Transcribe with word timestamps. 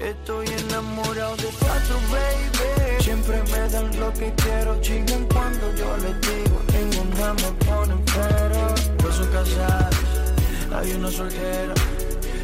Estoy 0.00 0.46
enamorado 0.46 1.36
de 1.36 1.48
cuatro, 1.58 1.96
baby. 2.10 3.02
Siempre 3.02 3.42
me 3.52 3.68
dan 3.68 4.00
lo 4.00 4.10
que 4.14 4.32
quiero. 4.34 4.80
Chigan 4.80 5.26
cuando 5.26 5.74
yo 5.74 5.94
les 5.98 6.18
digo. 6.22 6.62
Ninguna 6.72 7.34
me 7.34 7.52
pone 7.66 7.94
pero. 8.06 8.74
Dos 9.02 9.14
son 9.14 9.26
casadas, 9.28 9.94
hay 10.74 10.92
una 10.92 11.10
soltera. 11.10 11.74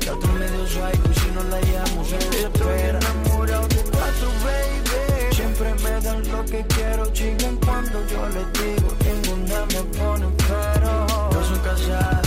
La 0.05 0.13
otra 0.13 0.33
medio 0.33 0.67
psycho 0.67 1.11
y 1.11 1.15
si 1.15 1.31
no 1.31 1.43
la 1.45 1.61
llamo 1.63 2.05
se 2.05 2.17
desespera. 2.19 2.99
Estoy 2.99 3.21
enamorado 3.21 3.69
de 3.69 3.83
cuatro, 3.91 4.29
baby. 4.45 5.35
Siempre 5.35 5.75
me 5.83 6.01
dan 6.03 6.29
lo 6.31 6.45
que 6.45 6.65
quiero. 6.75 7.07
Chigan 7.15 7.57
cuando 7.57 8.07
yo 8.07 8.29
les 8.29 8.53
digo. 8.53 8.89
Ninguna 9.03 9.65
me 9.67 9.83
pone 9.97 10.27
pero. 10.47 11.07
Dos 11.33 11.47
son 11.47 11.59
casadas, 11.61 12.27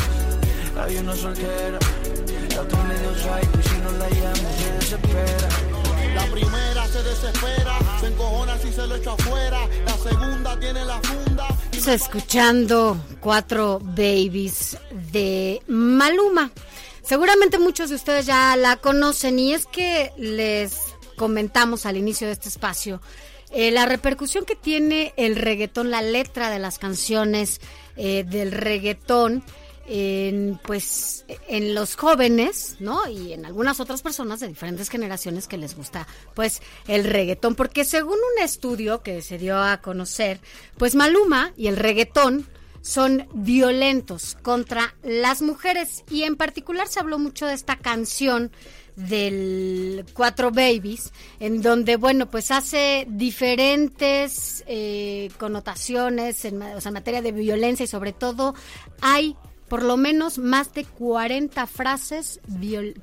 hay 0.75 0.97
una 0.97 1.15
soltera. 1.15 1.77
La 2.55 2.61
otra 2.61 2.83
medio 2.83 3.13
psycho 3.13 3.59
y 3.59 3.63
si 3.63 3.77
no 3.77 3.91
la 3.91 4.09
llamo 4.09 4.58
se. 4.97 6.15
La 6.15 6.25
primera 6.31 6.87
se 6.87 7.03
desespera, 7.03 7.77
se 7.99 8.07
encojona 8.07 8.57
si 8.57 8.71
se 8.71 8.87
lo 8.87 8.95
echo 8.95 9.11
afuera. 9.11 9.59
La 9.85 9.97
segunda 9.97 10.59
tiene 10.59 10.85
la 10.85 10.99
funda. 11.01 11.47
escuchando 11.93 12.97
Cuatro 13.19 13.79
Babies 13.81 14.77
de 15.11 15.61
Maluma. 15.67 16.51
Seguramente 17.03 17.57
muchos 17.57 17.89
de 17.89 17.95
ustedes 17.95 18.25
ya 18.25 18.55
la 18.55 18.77
conocen 18.77 19.39
y 19.39 19.53
es 19.53 19.65
que 19.65 20.11
les 20.17 20.77
comentamos 21.15 21.85
al 21.85 21.97
inicio 21.97 22.27
de 22.27 22.33
este 22.33 22.49
espacio 22.49 23.01
eh, 23.51 23.71
la 23.71 23.87
repercusión 23.87 24.45
que 24.45 24.55
tiene 24.55 25.13
el 25.17 25.35
reggaetón, 25.35 25.89
la 25.89 26.03
letra 26.03 26.51
de 26.51 26.59
las 26.59 26.77
canciones 26.77 27.61
eh, 27.97 28.23
del 28.23 28.51
reggaetón 28.51 29.43
en 29.89 30.59
pues 30.63 31.25
en 31.47 31.73
los 31.73 31.95
jóvenes, 31.95 32.77
¿no? 32.79 33.07
Y 33.09 33.33
en 33.33 33.45
algunas 33.45 33.79
otras 33.79 34.03
personas 34.03 34.39
de 34.39 34.47
diferentes 34.47 34.87
generaciones 34.89 35.47
que 35.47 35.57
les 35.57 35.75
gusta 35.75 36.07
pues 36.35 36.61
el 36.87 37.03
reggaetón, 37.05 37.55
porque 37.55 37.83
según 37.83 38.13
un 38.13 38.43
estudio 38.43 39.01
que 39.01 39.23
se 39.23 39.39
dio 39.39 39.57
a 39.59 39.81
conocer, 39.81 40.39
pues 40.77 40.93
Maluma 40.93 41.53
y 41.57 41.67
el 41.67 41.77
reggaetón 41.77 42.47
son 42.81 43.27
violentos 43.33 44.37
contra 44.41 44.95
las 45.03 45.41
mujeres 45.41 46.03
y 46.09 46.23
en 46.23 46.35
particular 46.35 46.87
se 46.87 46.99
habló 46.99 47.17
mucho 47.17 47.47
de 47.47 47.53
esta 47.53 47.75
canción 47.75 48.51
del 48.95 50.05
Cuatro 50.13 50.51
Babies, 50.51 51.13
en 51.39 51.61
donde, 51.61 51.95
bueno, 51.95 52.29
pues 52.29 52.51
hace 52.51 53.07
diferentes 53.09 54.63
eh, 54.67 55.31
connotaciones 55.37 56.43
en, 56.45 56.61
o 56.61 56.81
sea, 56.81 56.89
en 56.89 56.93
materia 56.93 57.21
de 57.21 57.31
violencia 57.31 57.85
y 57.85 57.87
sobre 57.87 58.11
todo 58.11 58.55
hay 59.01 59.35
por 59.69 59.83
lo 59.83 59.95
menos 59.97 60.37
más 60.37 60.73
de 60.73 60.83
40 60.83 61.65
frases 61.67 62.39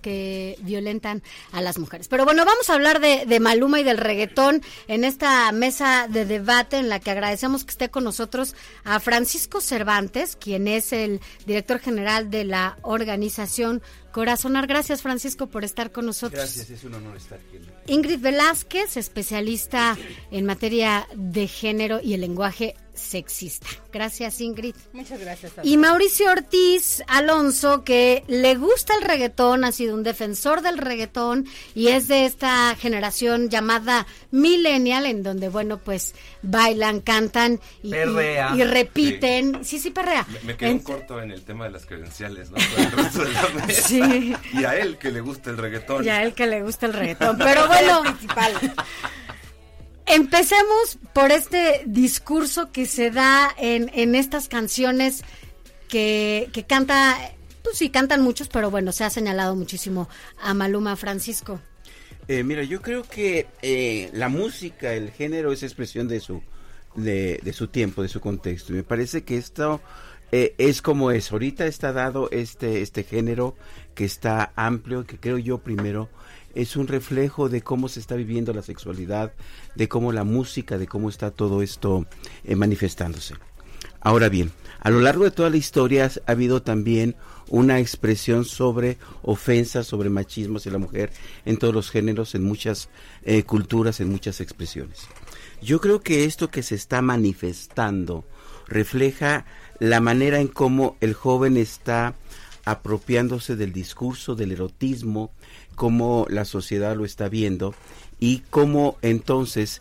que 0.03 0.59
violentan 0.61 1.23
a 1.53 1.63
las 1.63 1.79
mujeres. 1.79 2.09
Pero 2.09 2.25
bueno, 2.25 2.45
vamos 2.45 2.69
a 2.69 2.75
hablar 2.75 3.01
de, 3.01 3.25
de 3.27 3.41
Maluma 3.41 3.81
y 3.81 3.85
del 3.85 3.99
reggaetón 3.99 4.63
en 4.89 5.05
esta 5.05 5.51
mesa 5.53 6.09
de 6.09 6.27
debate 6.27 6.77
en 6.77 6.89
la 6.89 7.01
que 7.01 7.11
agradecemos 7.11 7.65
que 7.65 7.71
esté 7.71 7.89
con 7.89 8.05
nosotros 8.05 8.55
a 8.85 9.01
Francisco 9.01 9.61
Cervantes, 9.61 10.37
quien 10.37 10.69
es 10.69 10.93
el 10.93 11.21
director 11.47 11.79
general 11.79 12.31
de 12.31 12.45
la 12.45 12.79
organización 12.83 13.83
Corazonar. 14.13 14.67
Gracias, 14.67 15.03
Francisco, 15.03 15.47
por 15.47 15.63
estar 15.63 15.93
con 15.93 16.07
nosotros. 16.07 16.41
Gracias, 16.41 16.71
es 16.71 16.85
un 16.85 16.95
honor 16.95 17.17
estar 17.17 17.39
aquí. 17.39 17.59
Ingrid 17.87 18.21
Velázquez, 18.21 18.97
especialista 18.97 19.97
en 20.31 20.45
materia 20.47 21.07
de 21.15 21.47
género 21.49 22.01
y 22.03 22.15
el 22.15 22.21
lenguaje 22.23 22.75
sexista. 22.95 23.67
Gracias, 23.93 24.41
Ingrid. 24.41 24.75
Muchas 24.95 25.21
gracias. 25.21 25.53
Y 25.63 25.77
Mauricio 25.77 26.31
Ortiz 26.31 27.03
Alonso, 27.09 27.85
que 27.85 28.25
le 28.27 28.55
gusta 28.55 28.95
el 28.95 29.03
reggaetón, 29.03 29.65
ha 29.65 29.73
sido 29.73 29.95
un 29.95 30.03
defensor 30.03 30.63
del 30.63 30.79
reggaetón 30.79 31.47
y 31.75 31.89
es 31.89 32.09
de 32.09 32.25
esta 32.25 32.75
generación 32.77 33.51
llamada 33.51 34.07
millennial, 34.31 35.05
en 35.05 35.23
donde, 35.23 35.51
bueno, 35.51 35.77
pues 35.79 36.15
bailan, 36.43 37.01
cantan 37.01 37.61
y, 37.83 37.91
Perrea. 37.91 38.53
y- 38.55 38.61
y 38.63 38.65
repiten. 38.65 39.63
Sí, 39.63 39.79
sí, 39.79 39.91
perrea. 39.91 40.27
Me, 40.33 40.41
me 40.53 40.57
quedé 40.57 40.71
un 40.73 40.81
Ent- 40.81 40.85
corto 40.85 41.21
en 41.21 41.31
el 41.33 41.43
tema 41.43 41.65
de 41.67 41.73
las 41.73 41.85
credenciales, 41.85 42.51
¿no? 42.51 42.57
Con 42.57 42.83
el 42.85 42.93
resto 42.93 43.25
de 43.25 43.33
la 43.33 43.49
mesa. 43.67 43.89
Sí. 43.89 44.35
Y 44.55 44.65
a 44.65 44.75
él 44.79 44.97
que 44.97 45.11
le 45.11 45.21
gusta 45.21 45.51
el 45.51 45.59
reggaetón. 45.59 46.03
Ya 46.03 46.17
a 46.19 46.23
él 46.23 46.33
que 46.33 46.47
le 46.47 46.63
gusta 46.63 46.87
el 46.87 46.95
reggaetón. 46.95 47.37
Pero 47.37 47.67
bueno, 47.67 47.76
empecemos 50.07 50.99
por 51.13 51.33
este 51.33 51.83
discurso 51.87 52.71
que 52.73 52.87
se 52.87 53.11
da 53.11 53.55
en, 53.59 53.91
en 53.95 54.15
estas 54.15 54.49
canciones 54.49 55.23
que, 55.89 56.49
que 56.53 56.65
canta, 56.65 57.17
pues 57.63 57.79
sí, 57.79 57.91
cantan 57.91 58.23
muchos, 58.23 58.49
pero 58.49 58.71
bueno, 58.71 58.93
se 58.93 59.05
ha 59.05 59.11
señalado 59.11 59.57
muchísimo 59.57 60.09
a 60.41 60.55
Maluma 60.55 60.97
Francisco. 60.97 61.61
Eh, 62.29 62.43
mira, 62.43 62.65
yo 62.65 62.83
creo 62.83 63.05
que 63.05 63.47
eh, 63.63 64.11
la 64.13 64.29
música, 64.29 64.95
el 64.95 65.13
género 65.13 65.53
es 65.53 65.63
expresión 65.63 66.09
de 66.09 66.21
su, 66.21 66.43
de, 66.97 67.41
de 67.43 67.53
su 67.53 67.69
tiempo, 67.69 68.03
de 68.03 68.09
su 68.09 68.21
contexto. 68.21 68.73
Y 68.73 68.77
me 68.77 68.83
parece 68.83 69.23
que 69.23 69.37
esto 69.37 69.81
eh, 70.33 70.55
es 70.59 70.83
como 70.83 71.13
es. 71.13 71.31
Ahorita 71.31 71.67
está 71.67 71.93
dado 71.93 72.29
este, 72.33 72.83
este 72.83 73.05
género 73.05 73.55
que 73.95 74.05
está 74.05 74.53
amplio, 74.57 75.07
que 75.07 75.19
creo 75.19 75.39
yo 75.39 75.59
primero 75.59 76.09
es 76.57 76.77
un 76.77 76.89
reflejo 76.89 77.49
de 77.49 77.63
cómo 77.63 77.89
se 77.89 78.01
está 78.01 78.17
viviendo 78.17 78.53
la 78.53 78.63
sexualidad, 78.63 79.33
de 79.75 79.89
cómo 79.89 80.11
la 80.11 80.25
música, 80.25 80.79
de 80.79 80.87
cómo 80.87 81.09
está 81.09 81.31
todo 81.31 81.63
esto 81.63 82.07
eh, 82.45 82.57
manifestándose. 82.57 83.35
Ahora 84.01 84.29
bien, 84.29 84.51
a 84.81 84.91
lo 84.91 85.01
largo 85.01 85.25
de 85.25 85.31
toda 85.31 85.51
la 85.51 85.57
historia 85.59 86.11
ha 86.27 86.31
habido 86.31 86.63
también 86.63 87.15
una 87.49 87.79
expresión 87.79 88.45
sobre 88.45 88.99
ofensas, 89.23 89.87
sobre 89.87 90.11
machismo 90.11 90.57
hacia 90.59 90.73
la 90.73 90.79
mujer 90.79 91.11
en 91.45 91.59
todos 91.59 91.75
los 91.75 91.91
géneros, 91.91 92.35
en 92.35 92.45
muchas 92.45 92.89
eh, 93.23 93.43
culturas, 93.43 94.01
en 94.01 94.09
muchas 94.09 94.41
expresiones. 94.41 95.07
Yo 95.61 95.81
creo 95.81 96.01
que 96.01 96.25
esto 96.25 96.49
que 96.49 96.63
se 96.63 96.75
está 96.75 97.03
manifestando 97.03 98.25
refleja 98.67 99.45
la 99.79 100.01
manera 100.01 100.41
en 100.41 100.49
cómo 100.49 100.97
el 101.01 101.15
joven 101.15 101.57
está 101.57 102.15
apropiándose 102.67 103.57
del 103.57 103.73
discurso, 103.73 104.35
del 104.35 104.53
erotismo, 104.53 105.31
cómo 105.77 106.27
la 106.29 106.45
sociedad 106.45 106.97
lo 106.97 107.05
está 107.05 107.29
viendo 107.29 107.75
y 108.19 108.41
cómo 108.51 108.99
entonces, 109.03 109.81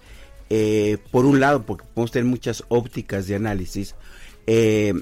eh, 0.50 1.00
por 1.12 1.26
un 1.26 1.40
lado, 1.40 1.64
porque 1.64 1.84
podemos 1.94 2.12
tener 2.12 2.26
muchas 2.26 2.64
ópticas 2.70 3.28
de 3.28 3.36
análisis, 3.36 3.96
eh, 4.46 4.94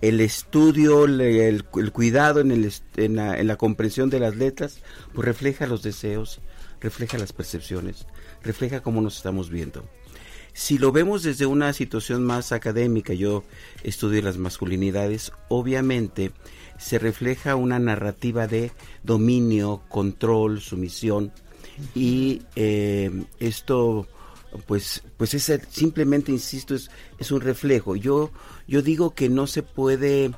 el 0.00 0.20
estudio, 0.20 1.04
el, 1.04 1.64
cuidado 1.64 2.40
en, 2.40 2.52
el, 2.52 2.72
en 2.96 3.46
la 3.46 3.56
comprensión 3.56 4.08
de 4.08 4.20
las 4.20 4.36
letras, 4.36 4.78
pues 5.12 5.26
refleja 5.26 5.66
los 5.66 5.82
deseos, 5.82 6.40
refleja 6.80 7.18
las 7.18 7.32
percepciones, 7.32 8.06
refleja 8.42 8.82
cómo 8.82 9.02
nos 9.02 9.16
estamos 9.16 9.50
viendo. 9.50 9.84
Si 10.52 10.78
lo 10.78 10.92
vemos 10.92 11.22
desde 11.22 11.46
una 11.46 11.72
situación 11.72 12.24
más 12.24 12.52
académica, 12.52 13.14
yo 13.14 13.44
estudio 13.82 14.22
las 14.22 14.38
masculinidades, 14.38 15.32
obviamente 15.48 16.32
se 16.80 16.98
refleja 16.98 17.54
una 17.56 17.78
narrativa 17.78 18.46
de 18.46 18.72
dominio, 19.02 19.82
control, 19.88 20.60
sumisión. 20.60 21.32
Y 21.94 22.42
eh, 22.56 23.10
esto 23.38 24.08
pues 24.66 25.04
pues 25.16 25.34
es 25.34 25.60
simplemente 25.70 26.32
insisto 26.32 26.74
es, 26.74 26.90
es 27.18 27.30
un 27.30 27.42
reflejo. 27.42 27.96
Yo 27.96 28.30
yo 28.66 28.82
digo 28.82 29.14
que 29.14 29.28
no 29.28 29.46
se 29.46 29.62
puede 29.62 30.32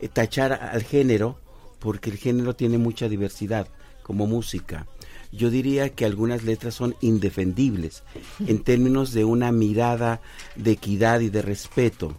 eh, 0.00 0.08
tachar 0.08 0.52
al 0.52 0.82
género 0.82 1.38
porque 1.78 2.10
el 2.10 2.16
género 2.16 2.56
tiene 2.56 2.78
mucha 2.78 3.08
diversidad 3.08 3.68
como 4.02 4.26
música. 4.26 4.86
Yo 5.30 5.50
diría 5.50 5.90
que 5.90 6.04
algunas 6.04 6.42
letras 6.42 6.74
son 6.74 6.94
indefendibles 7.00 8.02
en 8.46 8.62
términos 8.62 9.12
de 9.12 9.24
una 9.24 9.50
mirada 9.50 10.20
de 10.56 10.72
equidad 10.72 11.20
y 11.20 11.30
de 11.30 11.40
respeto 11.40 12.16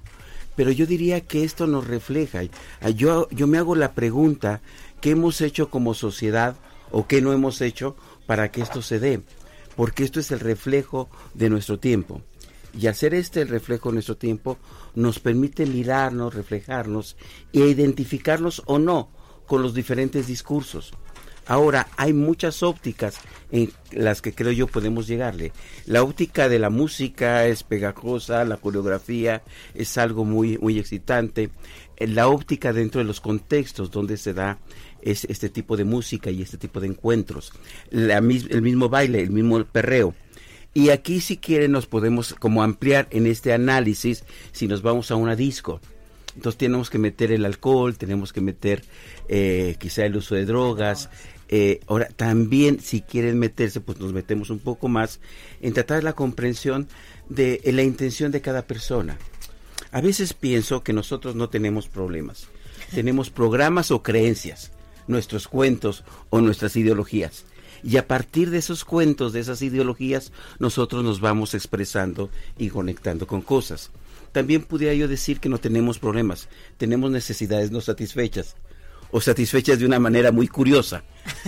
pero 0.55 0.71
yo 0.71 0.85
diría 0.85 1.21
que 1.21 1.44
esto 1.44 1.67
nos 1.67 1.88
refleja 1.88 2.41
Ah, 2.81 2.89
yo 2.89 3.27
yo 3.29 3.47
me 3.47 3.57
hago 3.57 3.75
la 3.75 3.94
pregunta 3.94 4.61
qué 5.01 5.11
hemos 5.11 5.41
hecho 5.41 5.69
como 5.69 5.94
sociedad 5.94 6.55
o 6.91 7.07
qué 7.07 7.21
no 7.21 7.33
hemos 7.33 7.61
hecho 7.61 7.95
para 8.25 8.51
que 8.51 8.61
esto 8.61 8.81
se 8.81 9.00
dé 9.00 9.21
porque 9.75 10.03
esto 10.03 10.19
es 10.19 10.31
el 10.31 10.39
reflejo 10.39 11.09
de 11.33 11.50
nuestro 11.50 11.79
tiempo. 11.79 12.21
Y 12.79 12.88
hacer 12.88 13.13
este 13.13 13.41
el 13.41 13.50
reflejo 13.50 13.89
de 13.89 13.94
nuestro 13.94 14.17
tiempo 14.17 14.57
nos 14.95 15.19
permite 15.19 15.65
mirarnos, 15.65 16.33
reflejarnos 16.33 17.17
e 17.51 17.59
identificarnos 17.59 18.63
o 18.65 18.79
no 18.79 19.09
con 19.45 19.61
los 19.61 19.73
diferentes 19.73 20.27
discursos. 20.27 20.94
Ahora, 21.45 21.90
hay 21.98 22.13
muchas 22.13 22.63
ópticas 22.63 23.19
en 23.51 23.72
las 23.92 24.22
que 24.22 24.34
creo 24.34 24.51
yo 24.51 24.68
podemos 24.68 25.07
llegarle. 25.07 25.51
La 25.86 26.01
óptica 26.01 26.48
de 26.50 26.57
la 26.57 26.69
música 26.69 27.45
es 27.45 27.63
pegajosa, 27.63 28.45
la 28.45 28.57
coreografía 28.57 29.44
es 29.75 29.98
algo 29.98 30.25
muy, 30.25 30.57
muy 30.57 30.80
excitante. 30.80 31.50
Eh, 31.98 32.07
La 32.07 32.28
óptica 32.28 32.74
dentro 32.74 33.00
de 33.00 33.06
los 33.06 33.22
contextos 33.22 33.92
donde 33.92 34.18
se 34.18 34.34
da 34.34 34.57
es, 35.01 35.25
este 35.25 35.50
tipo 35.50 35.78
de 35.78 35.84
música 35.84 36.31
y 36.31 36.42
este 36.42 36.57
tipo 36.57 36.80
de 36.80 36.88
encuentros. 36.88 37.51
La 37.92 38.18
el 38.18 38.62
mismo 38.62 38.89
baile, 38.89 39.22
el 39.22 39.31
mismo 39.31 39.63
perreo. 39.66 40.16
Y 40.74 40.89
aquí 40.89 41.22
si 41.22 41.38
quieren 41.38 41.72
nos 41.72 41.86
podemos 41.86 42.34
como 42.34 42.63
ampliar 42.63 43.07
en 43.12 43.28
este 43.28 43.54
análisis 43.54 44.24
si 44.51 44.68
nos 44.68 44.81
vamos 44.81 45.12
a 45.12 45.16
una 45.16 45.36
disco. 45.36 45.80
Entonces 46.36 46.57
tenemos 46.57 46.89
que 46.89 46.98
meter 46.98 47.31
el 47.31 47.46
alcohol, 47.46 47.96
tenemos 47.96 48.34
que 48.34 48.42
meter 48.42 48.84
eh, 49.30 49.75
quizá 49.80 50.06
el 50.06 50.16
uso 50.16 50.34
de 50.34 50.46
drogas. 50.46 51.10
Eh, 51.55 51.81
ahora 51.85 52.07
también 52.07 52.79
si 52.79 53.01
quieren 53.01 53.38
meterse, 53.38 53.79
pues 53.79 54.00
nos 54.00 54.11
metemos 54.11 54.50
un 54.50 54.57
poco 54.57 54.88
más 54.88 55.19
en 55.61 55.75
tratar 55.75 56.03
la 56.03 56.13
comprensión 56.13 56.88
de 57.29 57.61
en 57.65 57.75
la 57.75 57.83
intención 57.83 58.31
de 58.31 58.41
cada 58.41 58.65
persona. 58.65 59.19
A 59.91 60.01
veces 60.01 60.33
pienso 60.33 60.81
que 60.81 60.94
nosotros 60.94 61.35
no 61.35 61.50
tenemos 61.50 61.88
problemas. 61.88 62.47
Tenemos 62.95 63.29
programas 63.29 63.91
o 63.91 64.01
creencias, 64.01 64.71
nuestros 65.05 65.47
cuentos 65.47 66.03
o 66.31 66.41
nuestras 66.41 66.75
ideologías. 66.75 67.45
Y 67.83 67.97
a 67.97 68.07
partir 68.07 68.50
de 68.50 68.57
esos 68.57 68.83
cuentos, 68.83 69.31
de 69.31 69.41
esas 69.41 69.61
ideologías, 69.61 70.31
nosotros 70.57 71.03
nos 71.03 71.19
vamos 71.19 71.53
expresando 71.53 72.31
y 72.57 72.69
conectando 72.69 73.27
con 73.27 73.44
cosas. 73.44 73.91
También 74.31 74.63
pudiera 74.63 74.95
yo 74.95 75.07
decir 75.07 75.39
que 75.39 75.50
no 75.50 75.59
tenemos 75.59 76.00
problemas, 76.00 76.50
tenemos 76.77 77.11
necesidades 77.11 77.69
no 77.69 77.79
satisfechas 77.79 78.55
o 79.13 79.21
satisfechas 79.21 79.80
de 79.80 79.86
una 79.86 80.00
manera 80.00 80.31
muy 80.31 80.48
curiosa, 80.50 81.04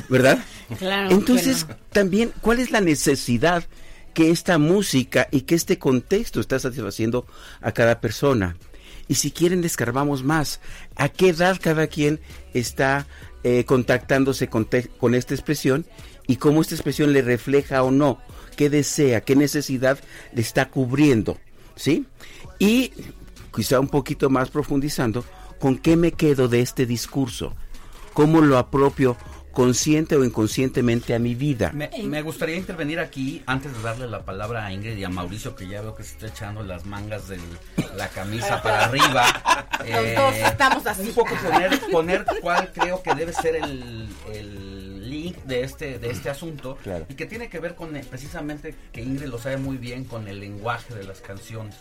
¿verdad? 0.08 0.40
Claro 0.80 1.12
Entonces, 1.12 1.68
no. 1.68 1.76
también, 1.92 2.32
¿cuál 2.42 2.60
es 2.60 2.72
la 2.72 2.82
necesidad 2.82 3.66
que 4.16 4.32
esta 4.32 4.58
música 4.58 5.28
y 5.30 5.42
que 5.42 5.54
este 5.54 5.78
contexto 5.78 6.40
está 6.40 6.58
satisfaciendo 6.58 7.28
a 7.62 7.72
cada 7.72 8.00
persona? 8.02 8.56
Y 9.08 9.16
si 9.16 9.30
quieren, 9.30 9.62
descarbamos 9.62 10.24
más. 10.24 10.60
¿A 10.96 11.10
qué 11.10 11.30
edad 11.30 11.60
cada 11.62 11.86
quien 11.86 12.20
está 12.56 13.06
eh, 13.44 13.64
contactándose 13.66 14.48
con, 14.48 14.68
con 14.98 15.14
esta 15.14 15.36
expresión 15.36 15.86
y 16.26 16.38
cómo 16.38 16.62
esta 16.62 16.74
expresión 16.74 17.14
le 17.14 17.22
refleja 17.22 17.84
o 17.84 17.92
no? 17.92 18.20
¿Qué 18.56 18.70
desea? 18.72 19.22
¿Qué 19.22 19.36
necesidad 19.36 20.00
le 20.34 20.42
está 20.42 20.70
cubriendo? 20.70 21.38
¿Sí? 21.76 22.06
Y 22.58 22.92
quizá 23.56 23.80
un 23.80 23.90
poquito 23.90 24.30
más 24.30 24.50
profundizando, 24.50 25.24
¿con 25.60 25.78
qué 25.78 25.96
me 25.98 26.12
quedo 26.12 26.48
de 26.48 26.62
este 26.62 26.86
discurso? 26.86 27.54
¿Cómo 28.14 28.42
lo 28.42 28.58
apropio 28.58 29.18
consciente 29.52 30.16
o 30.18 30.24
inconscientemente 30.26 31.14
a 31.16 31.20
mi 31.20 31.34
vida? 31.36 31.72
Me, 31.74 31.90
me 32.04 32.22
gustaría 32.22 32.56
intervenir 32.58 33.00
aquí 33.00 33.42
antes 33.46 33.74
de 33.76 33.82
darle 33.82 34.08
la 34.08 34.24
palabra 34.26 34.66
a 34.66 34.74
Ingrid 34.74 34.98
y 34.98 35.04
a 35.06 35.10
Mauricio, 35.10 35.56
que 35.56 35.68
ya 35.68 35.82
veo 35.82 35.96
que 35.96 36.04
se 36.04 36.14
está 36.14 36.28
echando 36.28 36.62
las 36.64 36.86
mangas 36.86 37.28
de 37.30 37.40
la 37.96 38.08
camisa 38.10 38.62
para 38.62 38.86
arriba. 38.86 39.26
Eh, 39.86 40.16
Los 40.18 40.26
dos 40.40 40.50
estamos 40.50 40.86
así. 40.88 41.04
Un 41.10 41.16
poco 41.16 41.36
poner, 41.36 41.80
poner 41.92 42.26
cuál 42.42 42.72
creo 42.74 43.02
que 43.02 43.16
debe 43.16 43.32
ser 43.34 43.56
el, 43.56 44.08
el 44.34 45.10
link 45.10 45.38
de 45.46 45.62
este, 45.64 46.00
de 46.00 46.10
este 46.10 46.30
asunto 46.30 46.78
Claro. 46.84 47.06
y 47.10 47.14
que 47.16 47.26
tiene 47.26 47.48
que 47.50 47.60
ver 47.60 47.76
con 47.76 47.96
eh, 47.96 48.06
precisamente, 48.10 48.76
que 48.92 49.02
Ingrid 49.02 49.28
lo 49.28 49.38
sabe 49.40 49.58
muy 49.58 49.78
bien, 49.78 50.04
con 50.04 50.28
el 50.28 50.40
lenguaje 50.42 50.94
de 50.96 51.04
las 51.04 51.22
canciones. 51.22 51.76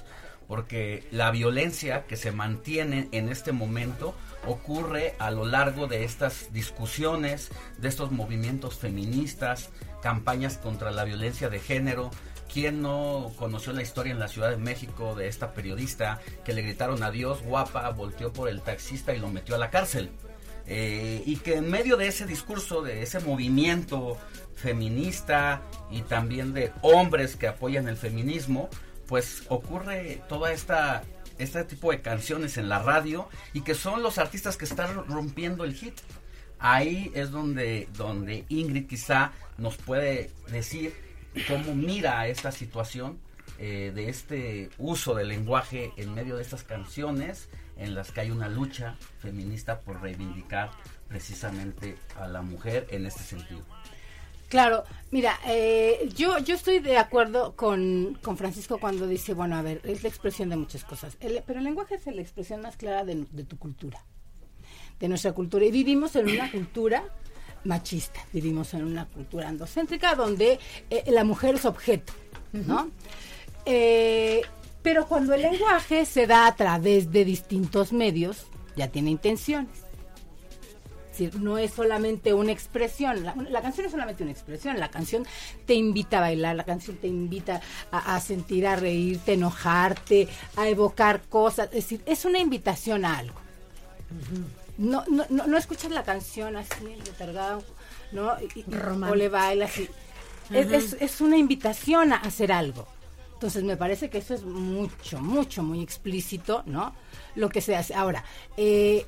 Porque 0.48 1.06
la 1.10 1.30
violencia 1.30 2.04
que 2.06 2.16
se 2.16 2.32
mantiene 2.32 3.08
en 3.12 3.28
este 3.28 3.52
momento 3.52 4.14
ocurre 4.46 5.14
a 5.18 5.30
lo 5.30 5.46
largo 5.46 5.86
de 5.86 6.04
estas 6.04 6.52
discusiones, 6.52 7.50
de 7.78 7.88
estos 7.88 8.12
movimientos 8.12 8.78
feministas, 8.78 9.70
campañas 10.02 10.58
contra 10.58 10.90
la 10.90 11.04
violencia 11.04 11.48
de 11.48 11.60
género. 11.60 12.10
¿Quién 12.52 12.82
no 12.82 13.32
conoció 13.36 13.72
la 13.72 13.82
historia 13.82 14.12
en 14.12 14.20
la 14.20 14.28
Ciudad 14.28 14.50
de 14.50 14.58
México 14.58 15.14
de 15.14 15.28
esta 15.28 15.54
periodista 15.54 16.20
que 16.44 16.52
le 16.52 16.62
gritaron 16.62 17.02
adiós 17.02 17.42
guapa, 17.42 17.88
volteó 17.90 18.32
por 18.32 18.48
el 18.48 18.60
taxista 18.60 19.14
y 19.14 19.18
lo 19.18 19.28
metió 19.28 19.54
a 19.54 19.58
la 19.58 19.70
cárcel? 19.70 20.10
Eh, 20.66 21.22
y 21.26 21.36
que 21.36 21.56
en 21.56 21.70
medio 21.70 21.96
de 21.96 22.06
ese 22.06 22.26
discurso, 22.26 22.82
de 22.82 23.02
ese 23.02 23.20
movimiento 23.20 24.16
feminista 24.54 25.62
y 25.90 26.02
también 26.02 26.54
de 26.54 26.72
hombres 26.80 27.36
que 27.36 27.48
apoyan 27.48 27.88
el 27.88 27.96
feminismo, 27.96 28.70
pues 29.06 29.44
ocurre 29.48 30.22
toda 30.28 30.52
esta 30.52 31.02
este 31.38 31.64
tipo 31.64 31.90
de 31.90 32.00
canciones 32.00 32.58
en 32.58 32.68
la 32.68 32.80
radio 32.80 33.28
y 33.52 33.62
que 33.62 33.74
son 33.74 34.02
los 34.02 34.18
artistas 34.18 34.56
que 34.56 34.64
están 34.64 35.06
rompiendo 35.08 35.64
el 35.64 35.74
hit. 35.74 35.94
Ahí 36.58 37.10
es 37.14 37.30
donde, 37.30 37.88
donde 37.96 38.44
Ingrid 38.48 38.86
quizá 38.86 39.32
nos 39.58 39.76
puede 39.76 40.30
decir 40.48 40.94
cómo 41.48 41.74
mira 41.74 42.26
esta 42.28 42.52
situación 42.52 43.18
eh, 43.58 43.92
de 43.94 44.08
este 44.08 44.70
uso 44.78 45.14
del 45.14 45.28
lenguaje 45.28 45.92
en 45.96 46.14
medio 46.14 46.36
de 46.36 46.42
estas 46.42 46.62
canciones 46.62 47.48
en 47.76 47.94
las 47.94 48.12
que 48.12 48.20
hay 48.20 48.30
una 48.30 48.48
lucha 48.48 48.96
feminista 49.18 49.80
por 49.80 50.00
reivindicar 50.00 50.70
precisamente 51.08 51.96
a 52.16 52.28
la 52.28 52.42
mujer 52.42 52.86
en 52.90 53.06
este 53.06 53.22
sentido. 53.22 53.62
Claro, 54.54 54.84
mira, 55.10 55.36
eh, 55.48 56.08
yo, 56.14 56.38
yo 56.38 56.54
estoy 56.54 56.78
de 56.78 56.96
acuerdo 56.96 57.56
con, 57.56 58.16
con 58.22 58.36
Francisco 58.36 58.78
cuando 58.78 59.08
dice, 59.08 59.34
bueno, 59.34 59.56
a 59.56 59.62
ver, 59.62 59.80
es 59.82 60.04
la 60.04 60.08
expresión 60.08 60.48
de 60.48 60.54
muchas 60.54 60.84
cosas, 60.84 61.16
El- 61.18 61.42
pero 61.44 61.58
el 61.58 61.64
lenguaje 61.64 61.96
es 61.96 62.06
la 62.06 62.22
expresión 62.22 62.60
más 62.60 62.76
clara 62.76 63.04
de, 63.04 63.26
de 63.32 63.42
tu 63.42 63.58
cultura, 63.58 64.04
de 65.00 65.08
nuestra 65.08 65.32
cultura. 65.32 65.64
Y 65.64 65.72
vivimos 65.72 66.14
en 66.14 66.28
una 66.28 66.48
cultura 66.52 67.02
machista, 67.64 68.20
vivimos 68.32 68.72
en 68.74 68.84
una 68.84 69.06
cultura 69.06 69.48
andocéntrica 69.48 70.14
donde 70.14 70.60
eh, 70.88 71.02
la 71.08 71.24
mujer 71.24 71.56
es 71.56 71.64
objeto, 71.64 72.12
¿no? 72.52 72.90
Eh, 73.66 74.40
pero 74.84 75.08
cuando 75.08 75.34
el 75.34 75.42
lenguaje 75.42 76.06
se 76.06 76.28
da 76.28 76.46
a 76.46 76.54
través 76.54 77.10
de 77.10 77.24
distintos 77.24 77.92
medios, 77.92 78.46
ya 78.76 78.86
tiene 78.86 79.10
intenciones. 79.10 79.83
Decir, 81.16 81.40
no 81.40 81.58
es 81.58 81.72
solamente 81.72 82.34
una 82.34 82.50
expresión, 82.50 83.22
la, 83.22 83.36
la 83.36 83.62
canción 83.62 83.86
es 83.86 83.92
solamente 83.92 84.24
una 84.24 84.32
expresión, 84.32 84.80
la 84.80 84.90
canción 84.90 85.24
te 85.64 85.74
invita 85.74 86.18
a 86.18 86.22
bailar, 86.22 86.56
la 86.56 86.64
canción 86.64 86.96
te 86.96 87.06
invita 87.06 87.60
a, 87.92 88.16
a 88.16 88.20
sentir, 88.20 88.66
a 88.66 88.74
reírte, 88.74 89.34
enojarte, 89.34 90.26
a 90.56 90.68
evocar 90.68 91.22
cosas, 91.28 91.66
es 91.68 91.84
decir, 91.84 92.02
es 92.04 92.24
una 92.24 92.40
invitación 92.40 93.04
a 93.04 93.18
algo. 93.18 93.38
No, 94.76 95.04
no, 95.08 95.24
no, 95.30 95.46
no 95.46 95.56
escuchas 95.56 95.92
la 95.92 96.02
canción 96.02 96.56
así, 96.56 96.84
letargado, 97.04 97.62
¿no? 98.12 98.32
Y- 98.56 98.64
o 99.12 99.14
le 99.14 99.28
bailas 99.28 99.78
y... 99.78 99.88
Es- 100.50 100.96
es 101.00 101.20
una 101.20 101.36
invitación 101.38 102.12
a 102.12 102.16
hacer 102.16 102.50
algo. 102.52 102.86
Entonces 103.34 103.62
me 103.62 103.76
parece 103.76 104.10
que 104.10 104.18
eso 104.18 104.34
es 104.34 104.42
mucho, 104.42 105.20
mucho, 105.20 105.62
muy 105.62 105.80
explícito, 105.82 106.62
¿no? 106.66 106.92
Lo 107.36 107.48
que 107.50 107.60
se 107.60 107.76
hace. 107.76 107.94
Ahora, 107.94 108.24
eh, 108.56 109.06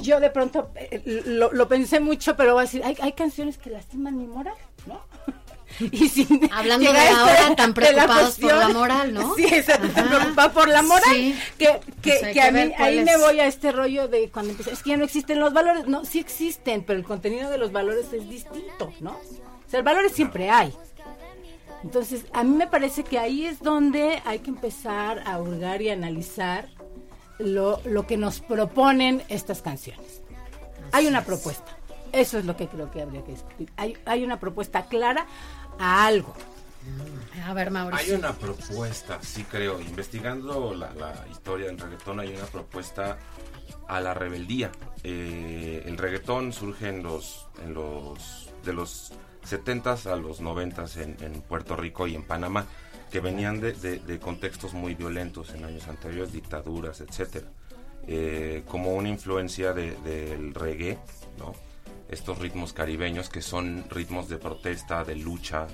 yo 0.00 0.20
de 0.20 0.30
pronto 0.30 0.70
eh, 0.76 1.02
lo, 1.26 1.52
lo 1.52 1.68
pensé 1.68 2.00
mucho, 2.00 2.36
pero 2.36 2.54
voy 2.54 2.62
a 2.62 2.64
decir, 2.66 2.82
hay, 2.84 2.96
hay 3.00 3.12
canciones 3.12 3.58
que 3.58 3.70
lastiman 3.70 4.16
mi 4.16 4.26
moral, 4.26 4.54
¿no? 4.86 5.00
Y 5.90 6.08
sin 6.10 6.48
Hablando 6.52 6.92
de 6.92 6.98
ahora, 6.98 7.56
tan 7.56 7.72
preocupados 7.72 8.38
por 8.38 8.54
la 8.54 8.68
moral, 8.68 9.14
¿no? 9.14 9.34
Sí, 9.36 9.44
exacto, 9.46 9.88
tan 9.88 10.08
preocupados 10.08 10.52
por 10.52 10.68
la 10.68 10.82
moral, 10.82 11.02
Sí. 11.14 11.38
que, 11.58 11.66
que, 11.66 11.80
Pues 12.02 12.20
que 12.20 12.32
que 12.32 12.42
a 12.42 12.50
mí, 12.52 12.72
ahí 12.76 12.98
es. 12.98 13.04
me 13.06 13.16
voy 13.16 13.40
a 13.40 13.46
este 13.46 13.72
rollo 13.72 14.06
de 14.08 14.28
cuando 14.30 14.50
empieza, 14.50 14.70
es 14.70 14.82
que 14.82 14.90
ya 14.90 14.96
no 14.98 15.04
existen 15.04 15.40
los 15.40 15.52
valores, 15.54 15.86
no, 15.86 16.04
sí 16.04 16.18
existen, 16.18 16.84
pero 16.84 16.98
el 16.98 17.04
contenido 17.06 17.48
de 17.50 17.56
los 17.58 17.72
valores 17.72 18.12
es 18.12 18.28
distinto, 18.28 18.92
¿no? 19.00 19.12
O 19.12 19.70
sea, 19.70 19.78
el 19.78 19.84
valores 19.84 20.12
siempre 20.12 20.50
hay. 20.50 20.74
Entonces, 21.82 22.26
a 22.32 22.44
mí 22.44 22.54
me 22.54 22.66
parece 22.68 23.02
que 23.02 23.18
ahí 23.18 23.46
es 23.46 23.58
donde 23.60 24.22
hay 24.24 24.38
que 24.38 24.50
empezar 24.50 25.22
a 25.26 25.40
hurgar 25.40 25.82
y 25.82 25.88
analizar 25.88 26.68
lo, 27.42 27.80
lo 27.84 28.06
que 28.06 28.16
nos 28.16 28.40
proponen 28.40 29.22
estas 29.28 29.62
canciones. 29.62 30.22
Hay 30.92 31.06
una 31.06 31.24
propuesta. 31.24 31.76
Eso 32.12 32.38
es 32.38 32.44
lo 32.44 32.56
que 32.56 32.68
creo 32.68 32.90
que 32.90 33.00
habría 33.02 33.24
que 33.24 33.32
escribir. 33.32 33.70
Hay, 33.76 33.96
hay 34.04 34.22
una 34.24 34.38
propuesta 34.38 34.86
clara 34.86 35.26
a 35.78 36.06
algo. 36.06 36.34
A 37.46 37.54
ver, 37.54 37.68
Hay 37.68 37.72
Mauricio. 37.72 38.18
una 38.18 38.32
propuesta, 38.32 39.18
sí 39.22 39.44
creo, 39.44 39.80
investigando 39.80 40.74
la, 40.74 40.92
la 40.94 41.24
historia 41.30 41.66
del 41.68 41.78
reggaetón 41.78 42.20
hay 42.20 42.34
una 42.34 42.44
propuesta 42.46 43.18
a 43.88 44.00
la 44.00 44.14
rebeldía. 44.14 44.70
Eh, 45.04 45.82
el 45.86 45.96
reggaetón 45.96 46.52
surge 46.52 46.88
en 46.88 47.02
los, 47.02 47.46
en 47.64 47.72
los 47.74 48.50
de 48.64 48.72
los 48.72 49.12
70s 49.48 50.06
a 50.10 50.16
los 50.16 50.40
90s 50.40 50.96
en, 51.00 51.16
en 51.20 51.40
Puerto 51.42 51.76
Rico 51.76 52.06
y 52.06 52.14
en 52.14 52.22
Panamá, 52.24 52.66
que 53.12 53.20
venían 53.20 53.60
de, 53.60 53.72
de- 53.74 53.98
de 53.98 54.18
contextos 54.18 54.72
muy 54.72 54.94
violentos 54.94 55.50
en 55.54 55.64
años 55.64 55.86
anteriores, 55.86 56.32
dictaduras, 56.32 57.00
etcétera. 57.02 57.46
Eh, 58.08 58.64
como 58.66 58.94
una 58.94 59.08
influencia 59.10 59.72
de- 59.72 59.94
del 60.00 60.54
reggae, 60.54 60.98
¿no? 61.38 61.52
estos 62.08 62.38
ritmos 62.38 62.72
caribeños 62.72 63.28
que 63.28 63.40
son 63.42 63.84
ritmos 63.90 64.28
de 64.28 64.36
protesta, 64.38 65.04
de 65.04 65.16
lucha, 65.16 65.66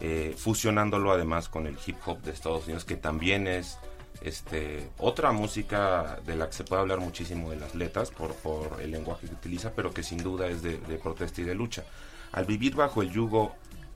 eh, 0.00 0.34
fusionándolo 0.36 1.12
además 1.12 1.48
con 1.48 1.66
el 1.66 1.76
hip 1.86 1.96
hop 2.06 2.20
de 2.22 2.32
Estados 2.32 2.64
Unidos, 2.64 2.84
que 2.84 2.96
también 2.96 3.46
es 3.46 3.78
Este, 4.22 4.90
otra 4.98 5.32
música 5.32 6.18
de 6.26 6.36
la 6.36 6.46
que 6.48 6.52
se 6.52 6.64
puede 6.64 6.82
hablar 6.82 6.98
muchísimo 7.00 7.48
de 7.50 7.56
las 7.56 7.74
letras 7.74 8.10
por, 8.10 8.34
por 8.34 8.78
el 8.82 8.90
lenguaje 8.90 9.26
que 9.26 9.32
utiliza, 9.34 9.72
pero 9.74 9.94
que 9.94 10.02
sin 10.02 10.18
duda 10.22 10.46
es 10.48 10.60
de, 10.60 10.76
de 10.76 10.98
protesta 10.98 11.40
y 11.40 11.44
de 11.44 11.54
lucha. 11.54 11.84
Al 12.32 12.44
vivir 12.44 12.74
bajo 12.74 13.00
el 13.00 13.10
yugo 13.10 13.54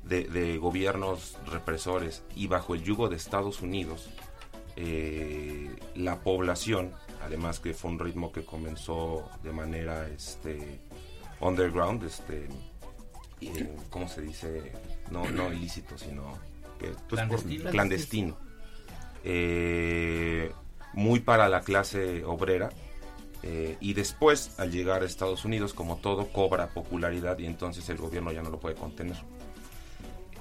de, 0.08 0.24
de 0.24 0.58
gobiernos 0.58 1.36
represores 1.50 2.22
y 2.36 2.46
bajo 2.46 2.74
el 2.74 2.82
yugo 2.82 3.08
de 3.08 3.16
Estados 3.16 3.62
Unidos, 3.62 4.08
eh, 4.76 5.70
la 5.94 6.20
población, 6.20 6.92
además 7.22 7.60
que 7.60 7.74
fue 7.74 7.90
un 7.90 7.98
ritmo 7.98 8.32
que 8.32 8.44
comenzó 8.44 9.28
de 9.42 9.52
manera 9.52 10.08
este, 10.08 10.80
underground, 11.40 12.02
este, 12.04 12.48
eh, 13.40 13.76
¿cómo 13.90 14.08
se 14.08 14.22
dice? 14.22 14.72
No, 15.10 15.28
no 15.30 15.52
ilícito, 15.52 15.96
sino 15.98 16.32
que, 16.78 16.88
pues, 17.08 17.22
por- 17.28 17.70
clandestino. 17.70 18.36
Eh, 19.24 20.52
muy 20.92 21.20
para 21.20 21.48
la 21.48 21.60
clase 21.62 22.24
obrera. 22.24 22.70
eh, 23.46 23.76
y 23.80 23.92
después, 23.92 24.58
al 24.58 24.70
llegar 24.72 25.02
a 25.02 25.04
Estados 25.04 25.44
Unidos, 25.44 25.74
como 25.74 25.96
todo, 25.96 26.28
cobra 26.28 26.68
popularidad 26.68 27.38
y 27.38 27.44
entonces 27.44 27.86
el 27.90 27.98
gobierno 27.98 28.32
ya 28.32 28.40
no 28.42 28.48
lo 28.48 28.58
puede 28.58 28.74
contener. 28.74 29.16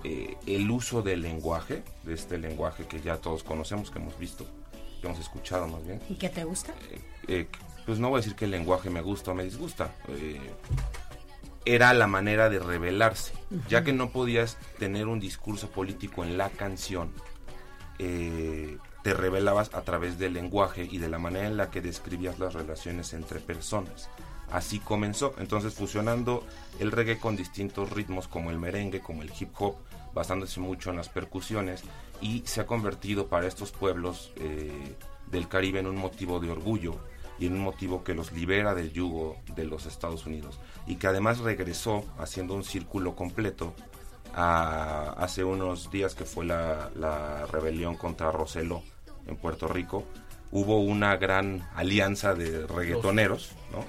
Eh, 0.03 0.35
el 0.47 0.69
uso 0.69 1.01
del 1.01 1.21
lenguaje, 1.21 1.83
de 2.03 2.13
este 2.13 2.37
lenguaje 2.37 2.85
que 2.85 2.99
ya 3.01 3.17
todos 3.17 3.43
conocemos, 3.43 3.89
que 3.89 3.99
hemos 3.99 4.17
visto, 4.19 4.45
que 5.01 5.07
hemos 5.07 5.19
escuchado 5.19 5.67
más 5.67 5.85
bien, 5.85 6.01
¿Y 6.09 6.15
qué 6.15 6.29
te 6.29 6.43
gusta? 6.43 6.73
eh, 7.27 7.47
pues 7.85 7.99
no 7.99 8.09
voy 8.09 8.17
a 8.17 8.21
decir 8.21 8.35
que 8.35 8.45
el 8.45 8.51
lenguaje 8.51 8.89
me 8.89 9.01
gusta 9.01 9.31
o 9.31 9.33
me 9.35 9.43
disgusta. 9.43 9.93
eh, 10.09 10.39
era 11.65 11.93
la 11.93 12.07
manera 12.07 12.49
de 12.49 12.59
revelarse. 12.59 13.31
Ya 13.69 13.85
que 13.85 13.93
no 13.93 14.09
podías 14.09 14.57
tener 14.79 15.07
un 15.07 15.21
discurso 15.21 15.69
político 15.69 16.25
en 16.25 16.37
la 16.37 16.49
canción, 16.49 17.13
eh, 17.99 18.77
te 19.03 19.13
revelabas 19.13 19.73
a 19.73 19.81
través 19.81 20.17
del 20.17 20.33
lenguaje 20.33 20.87
y 20.89 20.97
de 20.97 21.09
la 21.09 21.19
manera 21.19 21.47
en 21.47 21.57
la 21.57 21.69
que 21.71 21.81
describías 21.81 22.39
las 22.39 22.53
relaciones 22.53 23.13
entre 23.13 23.39
personas. 23.39 24.09
Así 24.51 24.79
comenzó, 24.79 25.33
entonces 25.39 25.73
fusionando 25.73 26.45
el 26.79 26.91
reggae 26.91 27.17
con 27.17 27.35
distintos 27.35 27.89
ritmos 27.91 28.27
como 28.27 28.51
el 28.51 28.59
merengue, 28.59 28.99
como 28.99 29.21
el 29.23 29.31
hip 29.39 29.49
hop, 29.59 29.75
basándose 30.13 30.59
mucho 30.59 30.89
en 30.89 30.97
las 30.97 31.09
percusiones 31.09 31.83
y 32.21 32.43
se 32.45 32.61
ha 32.61 32.65
convertido 32.65 33.27
para 33.27 33.47
estos 33.47 33.71
pueblos 33.71 34.31
eh, 34.37 34.95
del 35.31 35.47
Caribe 35.47 35.79
en 35.79 35.87
un 35.87 35.95
motivo 35.97 36.39
de 36.39 36.49
orgullo 36.51 36.95
y 37.39 37.47
en 37.47 37.53
un 37.53 37.61
motivo 37.61 38.03
que 38.03 38.13
los 38.13 38.31
libera 38.31 38.75
del 38.75 38.91
yugo 38.93 39.37
de 39.55 39.65
los 39.65 39.85
Estados 39.87 40.25
Unidos 40.25 40.59
y 40.85 40.95
que 40.95 41.07
además 41.07 41.39
regresó 41.39 42.05
haciendo 42.19 42.53
un 42.53 42.63
círculo 42.63 43.15
completo 43.15 43.73
a- 44.35 45.13
hace 45.17 45.43
unos 45.43 45.89
días 45.91 46.15
que 46.15 46.25
fue 46.25 46.45
la, 46.45 46.89
la 46.95 47.45
rebelión 47.47 47.95
contra 47.95 48.31
Roselo 48.31 48.83
en 49.27 49.35
Puerto 49.37 49.67
Rico, 49.67 50.03
hubo 50.51 50.79
una 50.81 51.15
gran 51.17 51.67
alianza 51.75 52.33
de 52.35 52.67
reggaetoneros, 52.67 53.51
¿no? 53.71 53.85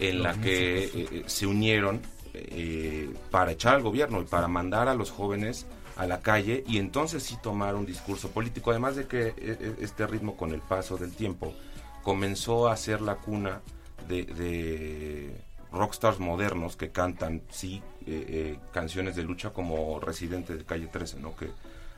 En 0.00 0.22
la 0.22 0.34
que 0.40 0.84
eh, 0.84 0.90
eh, 0.94 1.22
se 1.26 1.46
unieron 1.46 2.02
eh, 2.34 3.14
para 3.30 3.52
echar 3.52 3.76
al 3.76 3.82
gobierno 3.82 4.20
y 4.20 4.24
para 4.24 4.48
mandar 4.48 4.88
a 4.88 4.94
los 4.94 5.10
jóvenes 5.10 5.66
a 5.96 6.06
la 6.06 6.20
calle 6.20 6.64
y 6.66 6.78
entonces 6.78 7.22
sí 7.22 7.36
tomar 7.42 7.74
un 7.74 7.86
discurso 7.86 8.30
político, 8.30 8.70
además 8.70 8.96
de 8.96 9.06
que 9.06 9.28
eh, 9.28 9.34
eh, 9.38 9.76
este 9.80 10.06
ritmo 10.06 10.36
con 10.36 10.52
el 10.52 10.60
paso 10.60 10.96
del 10.96 11.12
tiempo 11.12 11.54
comenzó 12.02 12.68
a 12.68 12.76
ser 12.76 13.00
la 13.00 13.16
cuna 13.16 13.62
de, 14.08 14.24
de 14.24 15.36
rockstars 15.72 16.18
modernos 16.18 16.76
que 16.76 16.90
cantan, 16.90 17.42
sí, 17.50 17.82
eh, 18.06 18.58
canciones 18.72 19.16
de 19.16 19.22
lucha 19.22 19.50
como 19.50 20.00
Residente 20.00 20.56
de 20.56 20.64
Calle 20.64 20.88
13, 20.88 21.20
¿no? 21.20 21.34
que 21.36 21.50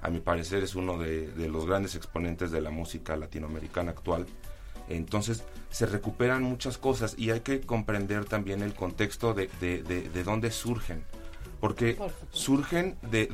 a 0.02 0.10
mi 0.10 0.20
parecer 0.20 0.62
es 0.62 0.74
uno 0.74 0.98
de 0.98 1.48
los 1.48 1.66
grandes 1.66 1.96
exponentes 1.96 2.50
de 2.50 2.60
la 2.60 2.70
música 2.70 3.16
latinoamericana 3.16 3.90
actual. 3.92 4.26
Entonces 4.88 5.44
se 5.70 5.86
recuperan 5.86 6.42
muchas 6.42 6.78
cosas 6.78 7.14
y 7.18 7.30
hay 7.30 7.40
que 7.40 7.60
comprender 7.60 8.24
también 8.24 8.62
el 8.62 8.74
contexto 8.74 9.34
de, 9.34 9.48
de, 9.60 9.82
de- 9.82 10.08
de 10.08 10.24
dónde 10.24 10.50
surgen. 10.50 11.04
Porque 11.60 11.94
Por 11.94 12.12
surgen 12.30 12.96
de, 13.10 13.26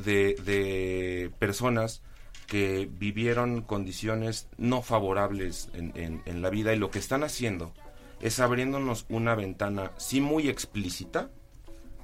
personas 1.39 2.01
que 2.47 2.89
vivieron 2.91 3.61
condiciones 3.61 4.47
no 4.57 4.81
favorables 4.81 5.69
en, 5.73 5.91
en- 5.95 6.21
en 6.25 6.41
la 6.41 6.49
vida 6.49 6.73
y 6.73 6.77
lo 6.79 6.89
que 6.91 6.99
están 6.99 7.23
haciendo 7.23 7.73
es 8.21 8.39
abriéndonos 8.39 9.05
una 9.09 9.35
ventana, 9.35 9.91
sí 9.97 10.21
muy 10.21 10.47
explícita, 10.49 11.29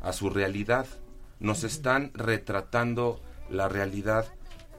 a 0.01 0.12
su 0.13 0.29
realidad. 0.29 0.86
Nos 1.39 1.63
están 1.63 2.12
retratando 2.13 3.22
la 3.50 3.70
realidad 3.70 4.25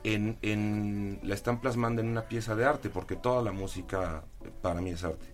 en, 0.04 0.38
en- 0.42 1.18
la 1.22 1.34
están 1.34 1.60
plasmando 1.60 2.02
en 2.02 2.08
una 2.08 2.22
pieza 2.28 2.54
de 2.54 2.64
arte, 2.66 2.90
porque 2.90 3.16
toda 3.16 3.42
la 3.42 3.52
música 3.52 4.24
para 4.62 4.80
mí 4.80 4.90
es 4.90 5.04
arte. 5.04 5.26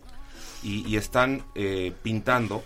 Y, 0.62 0.86
y 0.86 0.96
están 0.96 1.44
eh, 1.54 1.92
pintando 2.02 2.62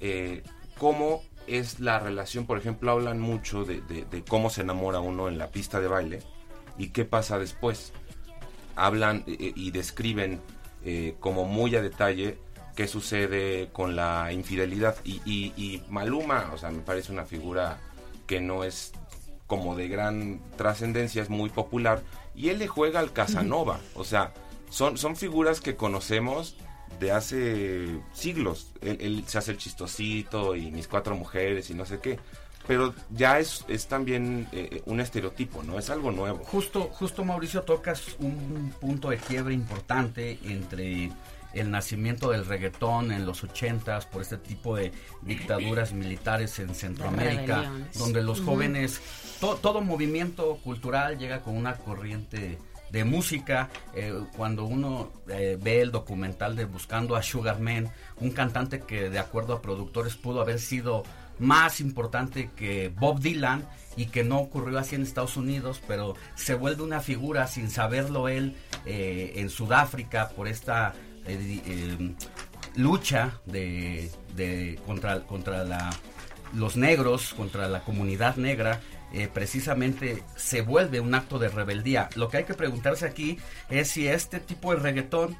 eh, 0.00 0.42
cómo 0.78 1.22
es 1.46 1.80
la 1.80 1.98
relación, 1.98 2.46
por 2.46 2.58
ejemplo, 2.58 2.90
hablan 2.90 3.20
mucho 3.20 3.64
de, 3.64 3.80
de- 3.82 4.04
de 4.04 4.24
cómo 4.24 4.50
se 4.50 4.62
enamora 4.62 5.00
uno 5.00 5.28
en 5.28 5.38
la 5.38 5.48
pista 5.50 5.80
de 5.80 5.88
baile 5.88 6.22
y 6.78 6.88
qué 6.88 7.04
pasa 7.04 7.38
después. 7.38 7.92
Hablan 8.74 9.24
eh, 9.26 9.52
y 9.54 9.70
describen 9.70 10.40
eh, 10.84 11.16
como 11.20 11.44
muy 11.46 11.74
a 11.76 11.82
detalle 11.82 12.38
qué 12.74 12.86
sucede 12.88 13.70
con 13.72 13.96
la 13.96 14.32
infidelidad. 14.32 14.96
Y, 15.04 15.22
y- 15.24 15.52
y 15.56 15.82
Maluma, 15.88 16.50
o 16.52 16.58
sea, 16.58 16.70
me 16.70 16.80
parece 16.82 17.12
una 17.12 17.24
figura 17.24 17.78
que 18.26 18.40
no 18.40 18.64
es 18.64 18.92
como 19.46 19.76
de 19.76 19.88
gran 19.88 20.40
trascendencia, 20.56 21.22
es 21.22 21.30
muy 21.30 21.48
popular. 21.48 22.02
Y 22.34 22.48
él 22.50 22.58
le 22.58 22.66
juega 22.66 23.00
al 23.00 23.12
Casanova, 23.12 23.78
o 23.94 24.04
sea, 24.04 24.34
son, 24.76 24.98
son 24.98 25.16
figuras 25.16 25.60
que 25.60 25.74
conocemos 25.76 26.56
de 27.00 27.10
hace 27.12 27.98
siglos. 28.12 28.72
Él, 28.82 28.98
él 29.00 29.24
se 29.26 29.38
hace 29.38 29.52
el 29.52 29.58
chistosito 29.58 30.54
y 30.54 30.70
mis 30.70 30.86
cuatro 30.86 31.16
mujeres 31.16 31.70
y 31.70 31.74
no 31.74 31.84
sé 31.86 31.98
qué. 32.00 32.18
Pero 32.66 32.94
ya 33.10 33.38
es, 33.38 33.64
es 33.68 33.86
también 33.86 34.48
eh, 34.52 34.82
un 34.86 35.00
estereotipo, 35.00 35.62
¿no? 35.62 35.78
Es 35.78 35.88
algo 35.88 36.10
nuevo. 36.10 36.38
Justo, 36.44 36.90
justo 36.92 37.24
Mauricio, 37.24 37.62
tocas 37.62 38.02
un 38.18 38.72
punto 38.80 39.08
de 39.10 39.18
quiebre 39.18 39.54
importante 39.54 40.38
entre 40.42 41.10
el 41.54 41.70
nacimiento 41.70 42.30
del 42.32 42.44
reggaetón 42.44 43.12
en 43.12 43.24
los 43.24 43.42
ochentas 43.44 44.04
por 44.04 44.20
este 44.20 44.36
tipo 44.36 44.76
de 44.76 44.92
dictaduras 45.22 45.92
militares 45.92 46.58
en 46.58 46.74
Centroamérica, 46.74 47.72
donde 47.94 48.22
los 48.22 48.40
jóvenes, 48.42 49.00
to- 49.40 49.56
todo 49.62 49.80
movimiento 49.80 50.58
cultural 50.62 51.18
llega 51.18 51.40
con 51.42 51.56
una 51.56 51.76
corriente 51.76 52.58
de 52.90 53.04
música. 53.04 53.68
eh, 53.94 54.12
cuando 54.36 54.64
uno 54.64 55.10
eh, 55.28 55.58
ve 55.60 55.80
el 55.80 55.90
documental 55.90 56.56
de 56.56 56.64
Buscando 56.66 57.16
a 57.16 57.22
Sugar 57.22 57.60
Man, 57.60 57.90
un 58.20 58.30
cantante 58.30 58.80
que 58.80 59.10
de 59.10 59.18
acuerdo 59.18 59.54
a 59.54 59.62
productores 59.62 60.16
pudo 60.16 60.40
haber 60.40 60.58
sido 60.58 61.02
más 61.38 61.80
importante 61.80 62.50
que 62.56 62.88
Bob 62.88 63.20
Dylan 63.20 63.66
y 63.96 64.06
que 64.06 64.24
no 64.24 64.38
ocurrió 64.38 64.78
así 64.78 64.94
en 64.94 65.02
Estados 65.02 65.36
Unidos, 65.36 65.82
pero 65.86 66.14
se 66.34 66.54
vuelve 66.54 66.82
una 66.82 67.00
figura 67.00 67.46
sin 67.46 67.70
saberlo 67.70 68.28
él 68.28 68.56
eh, 68.86 69.34
en 69.36 69.50
Sudáfrica 69.50 70.30
por 70.30 70.48
esta 70.48 70.94
eh, 71.26 71.60
eh, 71.66 72.14
lucha 72.76 73.40
de, 73.46 74.10
de- 74.34 74.78
contra, 74.86 75.20
contra 75.20 75.64
la, 75.64 75.90
los 76.54 76.76
negros, 76.76 77.34
contra 77.34 77.68
la 77.68 77.80
comunidad 77.80 78.36
negra, 78.36 78.80
eh, 79.16 79.28
precisamente 79.32 80.22
se 80.36 80.60
vuelve 80.60 81.00
un 81.00 81.14
acto 81.14 81.38
de 81.38 81.48
rebeldía. 81.48 82.10
Lo 82.16 82.28
que 82.28 82.36
hay 82.36 82.44
que 82.44 82.54
preguntarse 82.54 83.06
aquí 83.06 83.38
es 83.70 83.88
si 83.88 84.06
este 84.06 84.40
tipo 84.40 84.74
de 84.74 84.80
reggaetón 84.80 85.36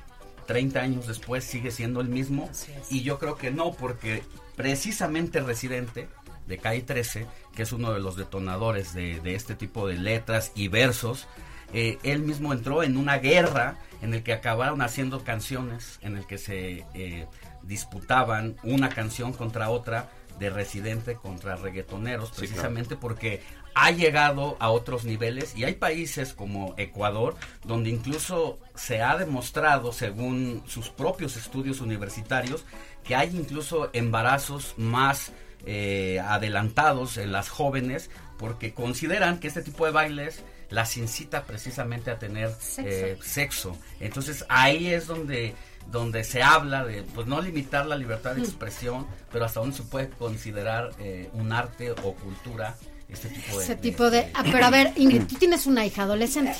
30 0.46 0.80
años 0.80 1.06
después 1.06 1.44
sigue 1.44 1.70
siendo 1.70 2.00
el 2.00 2.08
mismo. 2.08 2.50
Y 2.88 3.02
yo 3.02 3.18
creo 3.18 3.36
que 3.36 3.50
no 3.50 3.72
porque 3.72 4.22
precisamente 4.56 5.40
Residente 5.40 6.08
de 6.46 6.58
Calle 6.58 6.82
13 6.82 7.26
que 7.54 7.62
es 7.62 7.72
uno 7.72 7.92
de 7.92 8.00
los 8.00 8.16
detonadores 8.16 8.94
de, 8.94 9.20
de 9.20 9.34
este 9.34 9.54
tipo 9.54 9.86
de 9.86 9.98
letras 9.98 10.52
y 10.54 10.68
versos 10.68 11.26
eh, 11.72 11.98
él 12.04 12.20
mismo 12.20 12.52
entró 12.52 12.82
en 12.82 12.96
una 12.96 13.18
guerra 13.18 13.76
en 14.00 14.14
el 14.14 14.22
que 14.22 14.32
acabaron 14.32 14.82
haciendo 14.82 15.24
canciones 15.24 15.98
en 16.02 16.16
el 16.16 16.26
que 16.26 16.38
se 16.38 16.84
eh, 16.94 17.26
disputaban 17.62 18.56
una 18.62 18.88
canción 18.88 19.32
contra 19.32 19.68
otra 19.68 20.08
de 20.38 20.50
residente 20.50 21.16
contra 21.16 21.56
reggaetoneros 21.56 22.30
Sí, 22.30 22.34
precisamente 22.38 22.94
porque 22.94 23.42
ha 23.78 23.90
llegado 23.90 24.56
a 24.58 24.70
otros 24.70 25.04
niveles 25.04 25.54
y 25.54 25.64
hay 25.64 25.74
países 25.74 26.32
como 26.32 26.74
Ecuador 26.78 27.36
donde 27.62 27.90
incluso 27.90 28.58
se 28.74 29.02
ha 29.02 29.18
demostrado 29.18 29.92
según 29.92 30.62
sus 30.66 30.88
propios 30.88 31.36
estudios 31.36 31.82
universitarios 31.82 32.64
que 33.04 33.14
hay 33.14 33.36
incluso 33.36 33.90
embarazos 33.92 34.72
más 34.78 35.32
eh, 35.66 36.18
adelantados 36.24 37.18
en 37.18 37.32
las 37.32 37.50
jóvenes 37.50 38.10
porque 38.38 38.72
consideran 38.72 39.40
que 39.40 39.48
este 39.48 39.60
tipo 39.60 39.84
de 39.84 39.92
bailes 39.92 40.42
las 40.70 40.96
incita 40.96 41.44
precisamente 41.44 42.10
a 42.10 42.18
tener 42.18 42.52
Sexo. 42.58 42.82
eh, 42.88 43.18
sexo. 43.20 43.78
Entonces 44.00 44.46
ahí 44.48 44.88
es 44.88 45.06
donde 45.06 45.54
donde 45.92 46.24
se 46.24 46.42
habla 46.42 46.82
de 46.82 47.02
pues 47.02 47.26
no 47.26 47.42
limitar 47.42 47.84
la 47.84 47.96
libertad 47.96 48.36
de 48.36 48.40
expresión, 48.40 49.06
pero 49.30 49.44
hasta 49.44 49.60
dónde 49.60 49.76
se 49.76 49.82
puede 49.82 50.08
considerar 50.08 50.92
eh, 50.98 51.28
un 51.34 51.52
arte 51.52 51.90
o 51.90 52.14
cultura 52.14 52.74
este 53.08 53.28
tipo 53.28 53.56
de... 53.58 53.64
Ese 53.64 53.76
tipo 53.76 54.10
de... 54.10 54.30
Ah, 54.34 54.42
pero 54.50 54.64
a 54.66 54.70
ver, 54.70 54.92
Ingrid, 54.96 55.22
tú 55.24 55.36
tienes 55.36 55.66
una 55.66 55.84
hija 55.86 56.02
adolescente. 56.02 56.54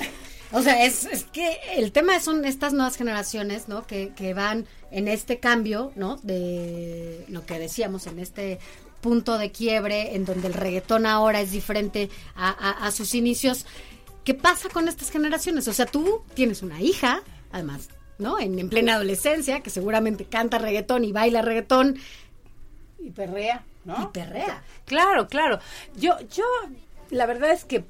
O 0.53 0.63
sea, 0.63 0.85
es, 0.85 1.05
es 1.07 1.25
que 1.25 1.59
el 1.75 1.91
tema 1.93 2.21
son 2.21 2.45
estas 2.45 2.73
nuevas 2.73 2.97
generaciones, 2.97 3.67
¿no? 3.69 3.87
Que, 3.87 4.13
que 4.15 4.33
van 4.33 4.67
en 4.93 5.09
este 5.09 5.41
cambio, 5.41 5.93
¿no? 5.97 6.17
De 6.23 7.25
lo 7.29 7.45
que 7.45 7.59
decíamos, 7.59 8.07
en 8.07 8.21
este 8.21 8.59
punto 9.01 9.39
de 9.39 9.51
quiebre, 9.51 10.15
en 10.15 10.25
donde 10.25 10.47
el 10.47 10.55
reggaetón 10.55 11.05
ahora 11.05 11.41
es 11.41 11.51
diferente 11.51 12.11
a, 12.37 12.51
a- 12.51 12.87
a 12.87 12.91
sus 12.93 13.15
inicios. 13.15 13.67
¿Qué 14.25 14.35
pasa 14.35 14.69
con 14.69 14.89
estas 14.89 15.11
generaciones? 15.11 15.67
O 15.69 15.73
sea, 15.73 15.87
tú 15.87 16.23
tienes 16.35 16.63
una 16.63 16.81
hija, 16.81 17.23
además, 17.53 17.89
¿no? 18.19 18.39
En, 18.39 18.59
en 18.59 18.69
plena 18.69 18.95
adolescencia, 18.95 19.61
que 19.61 19.71
seguramente 19.71 20.25
canta 20.27 20.59
reggaetón 20.59 21.05
y 21.05 21.13
baila 21.13 21.43
reggaetón. 21.43 21.99
Y 23.01 23.11
perrea, 23.11 23.65
¿no? 23.87 24.03
Y 24.03 24.07
perrea. 24.09 24.63
Claro, 24.85 25.29
claro. 25.29 25.59
Yo, 25.97 26.19
yo, 26.29 26.45
la 27.11 27.25
verdad 27.27 27.53
es 27.53 27.65
que 27.65 27.85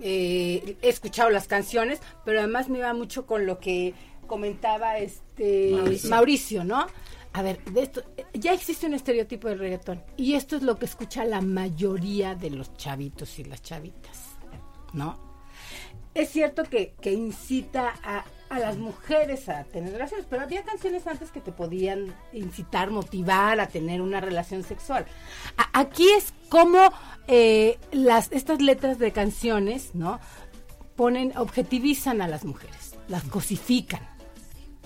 eh, 0.00 0.76
he 0.82 0.88
escuchado 0.88 1.30
las 1.30 1.46
canciones, 1.46 2.00
pero 2.24 2.40
además 2.40 2.68
me 2.68 2.78
iba 2.78 2.92
mucho 2.94 3.26
con 3.26 3.46
lo 3.46 3.60
que 3.60 3.94
comentaba 4.26 4.98
este 4.98 5.70
Mauricio. 5.72 6.10
Mauricio, 6.10 6.64
¿no? 6.64 6.86
A 7.32 7.42
ver, 7.42 7.62
de 7.64 7.82
esto, 7.82 8.02
ya 8.32 8.52
existe 8.52 8.86
un 8.86 8.94
estereotipo 8.94 9.48
del 9.48 9.58
reggaetón 9.58 10.02
y 10.16 10.34
esto 10.34 10.56
es 10.56 10.62
lo 10.62 10.78
que 10.78 10.86
escucha 10.86 11.24
la 11.26 11.42
mayoría 11.42 12.34
de 12.34 12.48
los 12.48 12.74
chavitos 12.78 13.38
y 13.38 13.44
las 13.44 13.62
chavitas, 13.62 14.36
¿no? 14.94 15.18
Es 16.14 16.30
cierto 16.30 16.64
que, 16.64 16.94
que 16.98 17.12
incita 17.12 17.94
a, 18.02 18.24
a 18.48 18.58
las 18.58 18.76
mujeres 18.78 19.48
a 19.48 19.64
tener 19.64 19.92
relaciones, 19.92 20.26
pero 20.30 20.42
había 20.42 20.62
canciones 20.62 21.06
antes 21.06 21.30
que 21.30 21.40
te 21.40 21.52
podían 21.52 22.14
incitar, 22.32 22.90
motivar 22.90 23.58
a 23.60 23.68
tener 23.68 24.00
una 24.00 24.20
relación 24.20 24.62
sexual. 24.62 25.04
A- 25.56 25.80
aquí 25.80 26.08
es 26.16 26.32
como 26.48 26.78
eh, 27.26 27.78
las, 27.92 28.30
estas 28.32 28.60
letras 28.62 28.98
de 28.98 29.10
canciones, 29.12 29.94
¿no? 29.94 30.20
Ponen, 30.94 31.36
objetivizan 31.36 32.22
a 32.22 32.28
las 32.28 32.44
mujeres, 32.44 32.94
las 33.08 33.24
cosifican. 33.24 34.00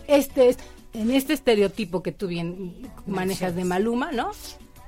Este 0.07 0.49
es, 0.49 0.57
en 0.93 1.11
este 1.11 1.35
estereotipo 1.35 2.03
que 2.03 2.13
tú 2.13 2.27
bien 2.27 2.91
manejas 3.07 3.55
de 3.55 3.65
Maluma, 3.65 4.11
¿no? 4.11 4.31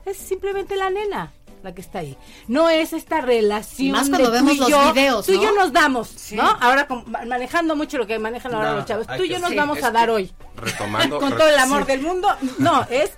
Es 0.04 0.16
simplemente 0.16 0.74
la 0.76 0.90
nena 0.90 1.32
la 1.62 1.74
que 1.74 1.80
está 1.80 2.00
ahí. 2.00 2.16
No 2.48 2.68
es 2.70 2.92
esta 2.92 3.20
relación 3.20 3.88
Y 3.88 3.92
más 3.92 4.08
cuando 4.08 4.18
de 4.18 4.24
tú 4.26 4.32
vemos 4.32 4.54
y 4.54 4.58
los 4.58 4.68
yo, 4.68 4.92
videos, 4.92 5.26
Tú 5.26 5.32
y 5.32 5.40
yo 5.40 5.52
nos 5.52 5.72
damos, 5.72 6.08
Sí. 6.08 6.34
¿no? 6.36 6.44
Ahora 6.60 6.86
con- 6.86 7.04
manejando 7.26 7.76
mucho 7.76 7.98
lo 7.98 8.06
que 8.06 8.18
manejan 8.18 8.54
ahora 8.54 8.70
No, 8.70 8.76
los 8.78 8.86
chavos. 8.86 9.06
Tú 9.06 9.24
y 9.24 9.28
que- 9.28 9.34
yo 9.34 9.38
nos 9.40 9.50
sí, 9.50 9.56
vamos 9.56 9.82
a 9.82 9.90
dar 9.90 10.10
hoy. 10.10 10.32
retomando- 10.56 11.18
con 11.20 11.30
re- 11.32 11.36
todo 11.38 11.48
el 11.48 11.58
amor 11.58 11.82
sí. 11.82 11.86
del 11.92 12.02
mundo. 12.02 12.28
No, 12.58 12.84
es... 12.90 13.10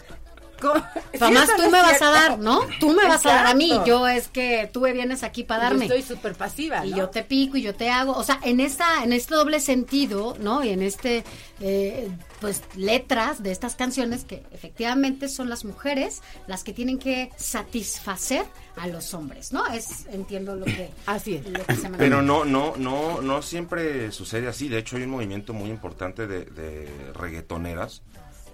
Sí, 1.12 1.18
tú 1.56 1.70
me 1.70 1.82
vas 1.82 2.00
a 2.00 2.10
dar, 2.10 2.38
¿no? 2.38 2.60
Tú 2.80 2.90
me 2.90 3.06
vas 3.06 3.26
a 3.26 3.30
dar 3.34 3.46
a 3.48 3.54
mí. 3.54 3.78
Yo 3.84 4.08
es 4.08 4.28
que 4.28 4.70
tú 4.72 4.80
me 4.80 4.92
vienes 4.92 5.22
aquí 5.22 5.44
para 5.44 5.64
Yo 5.64 5.68
darme. 5.70 5.84
estoy 5.86 6.02
súper 6.02 6.34
pasiva, 6.34 6.86
Y 6.86 6.94
yo 6.94 7.10
te 7.10 7.22
pico 7.22 7.56
y 7.58 7.62
yo 7.62 7.74
te 7.74 7.90
hago. 7.90 8.12
O 8.12 8.22
sea, 8.24 8.38
en 8.42 8.60
esta, 8.60 9.02
en 9.02 9.12
este 9.12 9.34
doble 9.34 9.60
sentido, 9.60 10.36
¿no? 10.40 10.64
Y 10.64 10.70
en 10.70 10.82
este, 10.82 11.22
eh, 11.60 12.08
pues, 12.44 12.62
letras 12.76 13.42
de 13.42 13.52
estas 13.52 13.74
canciones 13.74 14.24
que 14.24 14.42
efectivamente 14.52 15.30
son 15.30 15.48
las 15.48 15.64
mujeres 15.64 16.20
las 16.46 16.62
que 16.62 16.74
tienen 16.74 16.98
que 16.98 17.30
satisfacer 17.38 18.44
a 18.76 18.86
los 18.86 19.14
hombres, 19.14 19.50
¿no? 19.50 19.66
Es, 19.68 20.04
entiendo 20.12 20.54
lo 20.54 20.66
que, 20.66 20.90
Así 21.06 21.36
es. 21.36 21.46
lo 21.48 21.64
que 21.64 21.74
se 21.74 21.82
maneja. 21.84 21.96
Pero 21.96 22.20
no, 22.20 22.44
no, 22.44 22.74
no, 22.76 23.22
no 23.22 23.40
siempre 23.40 24.12
sucede 24.12 24.46
así. 24.46 24.68
De 24.68 24.76
hecho, 24.76 24.96
hay 24.98 25.04
un 25.04 25.10
movimiento 25.12 25.54
muy 25.54 25.70
importante 25.70 26.26
de, 26.26 26.44
de 26.44 26.86
reggaetoneras 27.14 28.02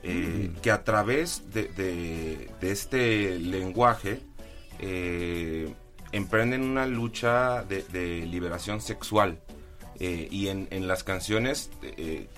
eh, 0.05 0.53
que 0.63 0.71
a 0.71 0.85
través 0.85 1.53
de, 1.53 1.65
de- 1.65 2.49
de 2.61 2.71
este 2.71 3.41
lenguaje 3.41 4.21
eh, 4.79 5.75
emprenden 6.13 6.63
una 6.63 6.87
lucha 6.87 7.65
de, 7.65 7.83
de 7.93 8.25
liberación 8.25 8.81
sexual. 8.81 9.41
Eh, 9.99 10.29
y 10.31 10.47
en, 10.47 10.69
en 10.71 10.87
las 10.87 11.03
canciones 11.03 11.71
eh, 11.83 12.29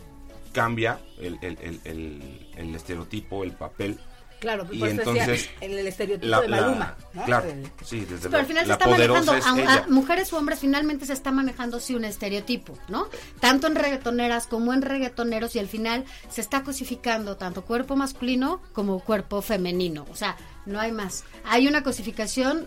cambia 0.52 0.98
el, 1.18 1.38
el- 1.42 1.58
el- 1.60 1.80
el- 1.84 2.48
el 2.56 2.74
estereotipo, 2.74 3.44
el 3.44 3.52
papel. 3.52 3.98
Claro, 4.40 4.66
Y 4.72 4.78
por 4.80 4.88
eso 4.88 4.96
decía, 4.96 5.22
entonces, 5.24 5.50
en 5.60 5.70
el 5.78 5.86
estereotipo 5.86 6.26
la- 6.26 6.40
de 6.40 6.48
la-. 6.48 6.96
¿no? 7.12 7.24
Claro, 7.24 7.46
sí, 7.84 8.00
desde 8.00 8.28
Pero 8.28 8.38
al 8.40 8.46
final 8.46 8.66
se 8.66 8.72
está 8.72 8.88
manejando, 8.88 9.34
es 9.36 9.46
a, 9.46 9.86
mujeres 9.88 10.32
o 10.32 10.36
hombres, 10.38 10.58
finalmente 10.58 11.06
se 11.06 11.12
está 11.12 11.30
manejando 11.30 11.78
sí 11.78 11.94
un 11.94 12.04
estereotipo, 12.04 12.76
¿no? 12.88 13.06
Tanto 13.38 13.68
en 13.68 13.76
reggaetoneras 13.76 14.48
como 14.48 14.72
en 14.72 14.82
reggaetoneros 14.82 15.54
y 15.54 15.60
al 15.60 15.68
final 15.68 16.04
se 16.28 16.40
está 16.40 16.64
cosificando 16.64 17.36
tanto 17.36 17.62
cuerpo 17.64 17.94
masculino 17.94 18.60
como 18.72 18.98
cuerpo 18.98 19.42
femenino. 19.42 20.06
O 20.10 20.16
sea, 20.16 20.36
no 20.66 20.80
hay 20.80 20.90
más. 20.90 21.22
Hay 21.44 21.68
una 21.68 21.84
cosificación 21.84 22.66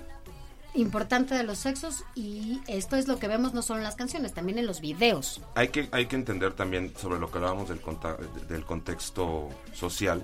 importante 0.75 1.35
de 1.35 1.43
los 1.43 1.57
sexos 1.59 2.03
y 2.15 2.61
esto 2.67 2.95
es 2.95 3.07
lo 3.07 3.17
que 3.19 3.27
vemos 3.27 3.53
no 3.53 3.61
solo 3.61 3.79
en 3.79 3.83
las 3.83 3.95
canciones, 3.95 4.33
también 4.33 4.57
en 4.59 4.65
los 4.67 4.81
videos. 4.81 5.41
Hay 5.55 5.69
que, 5.69 5.87
hay 5.91 6.05
que 6.07 6.15
entender 6.15 6.53
también 6.53 6.93
sobre 6.97 7.19
lo 7.19 7.31
que 7.31 7.37
hablábamos 7.37 7.69
del, 7.69 7.81
conta- 7.81 8.17
del 8.47 8.65
contexto 8.65 9.49
social, 9.73 10.21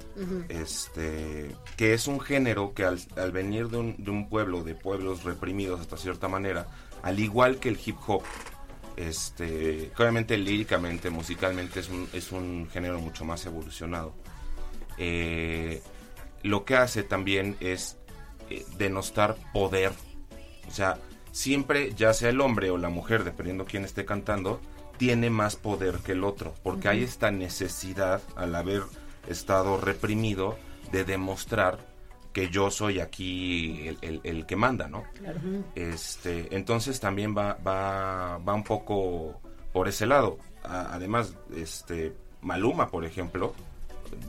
este, 0.50 1.56
que 1.78 1.94
es 1.94 2.08
un 2.08 2.20
género 2.20 2.74
que 2.74 2.84
al, 2.86 3.00
al 3.18 3.32
venir 3.32 3.70
de 3.70 3.78
un, 3.78 3.96
de 3.98 4.12
un 4.12 4.30
pueblo, 4.30 4.64
de 4.64 4.76
pueblos 4.76 5.24
reprimidos 5.24 5.80
hasta 5.80 5.98
cierta 5.98 6.28
manera, 6.28 6.68
al 7.04 7.20
igual 7.20 7.58
que 7.58 7.70
el 7.70 7.80
hip 7.84 7.98
hop, 8.08 8.24
este, 8.98 9.92
obviamente 9.98 10.38
líricamente, 10.38 11.10
musicalmente 11.10 11.80
es 11.80 11.90
un, 11.90 12.08
es 12.14 12.32
un 12.32 12.70
género 12.72 13.00
mucho 13.00 13.26
más 13.26 13.46
evolucionado. 13.46 14.14
Eh, 14.98 15.82
lo 16.44 16.66
que 16.66 16.76
hace 16.76 17.04
también 17.04 17.56
es 17.60 17.98
eh, 18.50 18.66
denostar 18.78 19.38
poder. 19.54 19.94
O 20.68 20.72
sea, 20.72 20.98
siempre, 21.32 21.94
ya 21.96 22.14
sea 22.14 22.30
el 22.30 22.42
hombre 22.42 22.70
o 22.72 22.78
la 22.78 22.90
mujer, 22.90 23.24
dependiendo 23.24 23.66
quién 23.66 23.84
esté 23.86 24.06
cantando, 24.06 24.60
tiene 24.98 25.30
más 25.30 25.56
poder 25.56 25.98
que 26.00 26.12
el 26.12 26.24
otro, 26.24 26.54
porque 26.64 26.88
hay 26.88 27.04
esta 27.04 27.32
necesidad, 27.32 28.22
al 28.36 28.56
haber 28.56 28.84
estado 29.28 29.78
reprimido, 29.80 30.58
de 30.92 31.04
demostrar 31.06 31.80
que 32.34 32.50
yo 32.50 32.72
soy 32.72 33.00
aquí 33.00 33.88
el, 33.88 33.98
el- 34.02 34.22
el 34.24 34.46
que 34.46 34.56
manda, 34.56 34.88
¿no? 34.88 35.04
Este, 35.76 36.56
entonces 36.56 37.00
también 37.00 37.36
va, 37.38 37.56
va, 37.66 38.38
va 38.38 38.54
un 38.54 38.64
poco 38.64 39.42
por 39.74 39.88
ese 39.88 40.06
lado. 40.06 40.38
A- 40.64 40.94
además, 40.94 41.34
este, 41.56 42.14
Maluma, 42.42 42.90
por 42.90 43.04
ejemplo, 43.06 43.54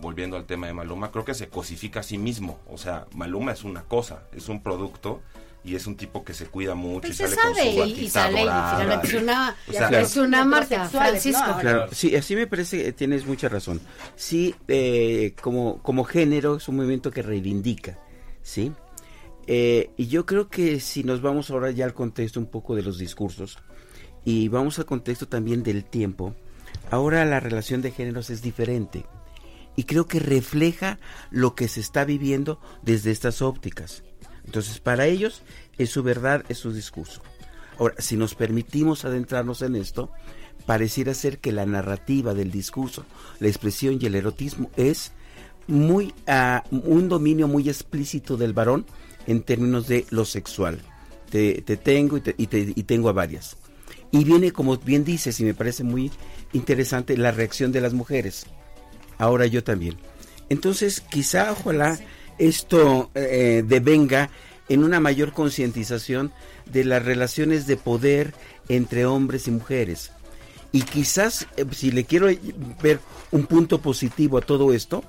volviendo 0.01 0.37
al 0.37 0.47
tema 0.47 0.67
de 0.67 0.73
Maluma, 0.73 1.11
creo 1.13 1.25
que 1.25 1.35
se 1.35 1.49
cosifica 1.49 2.01
a 2.01 2.03
sí 2.03 2.19
mismo. 2.19 2.59
O 2.69 2.79
sea, 2.79 3.07
Maluma 3.15 3.53
es 3.53 3.63
una 3.65 3.83
cosa, 3.83 4.25
es 4.33 4.49
un 4.49 4.63
producto 4.63 5.21
y 5.65 5.75
es 5.77 5.87
un 5.87 5.97
tipo 5.97 6.25
que 6.25 6.35
se 6.35 6.47
cuida 6.47 6.75
mucho 6.75 7.03
Pues 7.03 7.13
y 7.13 7.15
se 7.17 7.29
sale 7.29 7.37
con 7.37 7.55
sabe 7.55 7.73
su 7.73 7.79
y, 7.79 7.93
y 7.93 8.05
y 8.05 8.09
finalmente 8.11 9.07
es 9.07 9.13
y- 9.13 9.17
una, 9.17 9.57
o 9.69 9.73
sea, 9.73 10.01
es 10.01 10.17
una 10.17 10.45
marca. 10.45 10.89
Francisco. 10.89 11.57
Claro, 11.61 11.87
sí, 11.93 12.17
así 12.17 12.35
me 12.35 12.47
parece 12.47 12.83
que 12.83 12.93
tienes 12.93 13.27
mucha 13.27 13.49
razón. 13.49 13.81
Sí, 14.17 14.55
eh, 14.69 15.35
como, 15.41 15.81
como 15.83 16.05
género 16.05 16.57
es 16.57 16.67
un 16.69 16.77
movimiento 16.77 17.11
que 17.11 17.23
reivindica, 17.23 17.99
¿sí? 18.43 18.73
Eh, 19.47 19.91
y 19.97 20.07
yo 20.09 20.25
creo 20.27 20.49
que 20.49 20.79
si 20.81 21.03
nos 21.05 21.21
vamos 21.21 21.51
ahora 21.51 21.71
ya 21.71 21.85
al 21.85 21.95
contexto 21.95 22.39
un 22.41 22.47
poco 22.47 22.75
de 22.77 22.83
los 22.83 22.99
discursos 22.99 23.59
y 24.25 24.49
vamos 24.49 24.79
al 24.79 24.85
contexto 24.87 25.27
también 25.27 25.63
del 25.65 25.85
tiempo, 25.85 26.35
ahora 26.91 27.25
la 27.25 27.41
relación 27.41 27.83
de 27.83 27.91
géneros 27.91 28.31
es 28.31 28.41
diferente 28.43 29.05
y 29.75 29.85
creo 29.85 30.07
que 30.07 30.21
refleja 30.21 30.99
lo 31.31 31.55
que 31.57 31.67
se 31.67 31.81
está 31.81 32.05
viviendo 32.05 32.61
desde 32.83 33.11
estas 33.11 33.43
ópticas. 33.43 34.05
Entonces, 34.53 34.81
para 34.81 35.07
ellos 35.07 35.41
es 35.79 35.89
su 35.89 36.03
verdad, 36.03 36.45
es 36.51 36.59
su 36.59 36.75
discurso. 36.75 37.23
Ahora, 37.79 37.95
si 37.97 38.19
nos 38.19 38.35
permitimos 38.35 39.07
adentrarnos 39.07 39.63
en 39.63 39.77
esto, 39.77 40.11
pareciera 40.67 41.15
ser 41.15 41.39
que 41.39 41.53
la 41.53 41.65
narrativa 41.65 42.35
del 42.35 42.51
discurso, 42.51 43.07
la 43.41 43.49
expresión 43.49 43.97
y 43.99 44.05
el 44.05 44.15
erotismo 44.15 44.71
es 44.77 45.13
muy 45.69 46.13
ah, 46.27 46.65
un 46.71 47.09
dominio 47.09 47.49
muy 47.49 47.67
explícito 47.71 48.37
del 48.37 48.53
varón 48.53 48.85
en 49.27 49.41
términos 49.43 49.89
de 49.89 50.05
lo 50.11 50.27
sexual. 50.27 50.81
Te, 51.31 51.63
te 51.63 51.79
tengo 51.79 52.19
y, 52.19 52.21
te- 52.21 52.35
y 52.37 52.47
te- 52.47 52.75
y 52.77 52.83
tengo 52.83 53.09
a 53.09 53.13
varias. 53.15 53.57
Y 54.11 54.23
viene, 54.25 54.53
como 54.53 54.77
bien 54.77 55.03
dices, 55.03 55.41
y 55.41 55.45
me 55.45 55.55
parece 55.55 55.83
muy 55.83 56.13
interesante, 56.53 57.17
la 57.17 57.31
reacción 57.31 57.73
de 57.73 57.81
las 57.81 57.95
mujeres. 57.95 58.45
Ahora 59.17 59.47
yo 59.47 59.65
también. 59.65 59.97
Entonces, 60.51 61.01
quizá, 61.01 61.53
ojalá, 61.53 61.99
esto 62.49 63.11
eh, 63.15 63.63
devenga 63.67 64.31
en 64.69 64.83
una 64.83 65.01
mayor 65.01 65.33
concientización 65.33 66.33
de 66.67 66.85
las 66.85 67.05
relaciones 67.05 67.67
de 67.67 67.77
poder 67.77 68.35
entre 68.69 69.07
hombres 69.07 69.47
y 69.47 69.53
mujeres. 69.53 70.13
Y 70.73 70.83
quizás, 70.83 71.47
eh, 71.57 71.65
si 71.71 71.93
le 71.93 72.05
quiero 72.05 72.29
ver 72.83 73.01
un 73.31 73.47
punto 73.47 73.81
positivo 73.81 74.39
a 74.39 74.41
todo 74.41 74.73
esto, 74.73 75.05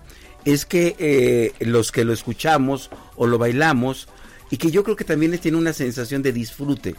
es 0.45 0.65
que 0.65 0.95
eh, 0.99 1.53
los 1.59 1.91
que 1.91 2.03
lo 2.03 2.13
escuchamos 2.13 2.89
o 3.15 3.25
lo 3.25 3.37
bailamos, 3.37 4.07
y 4.51 4.57
que 4.57 4.69
yo 4.69 4.83
creo 4.83 4.95
que 4.95 5.05
también 5.05 5.35
tiene 5.39 5.57
una 5.57 5.73
sensación 5.73 6.21
de 6.21 6.33
disfrute, 6.33 6.95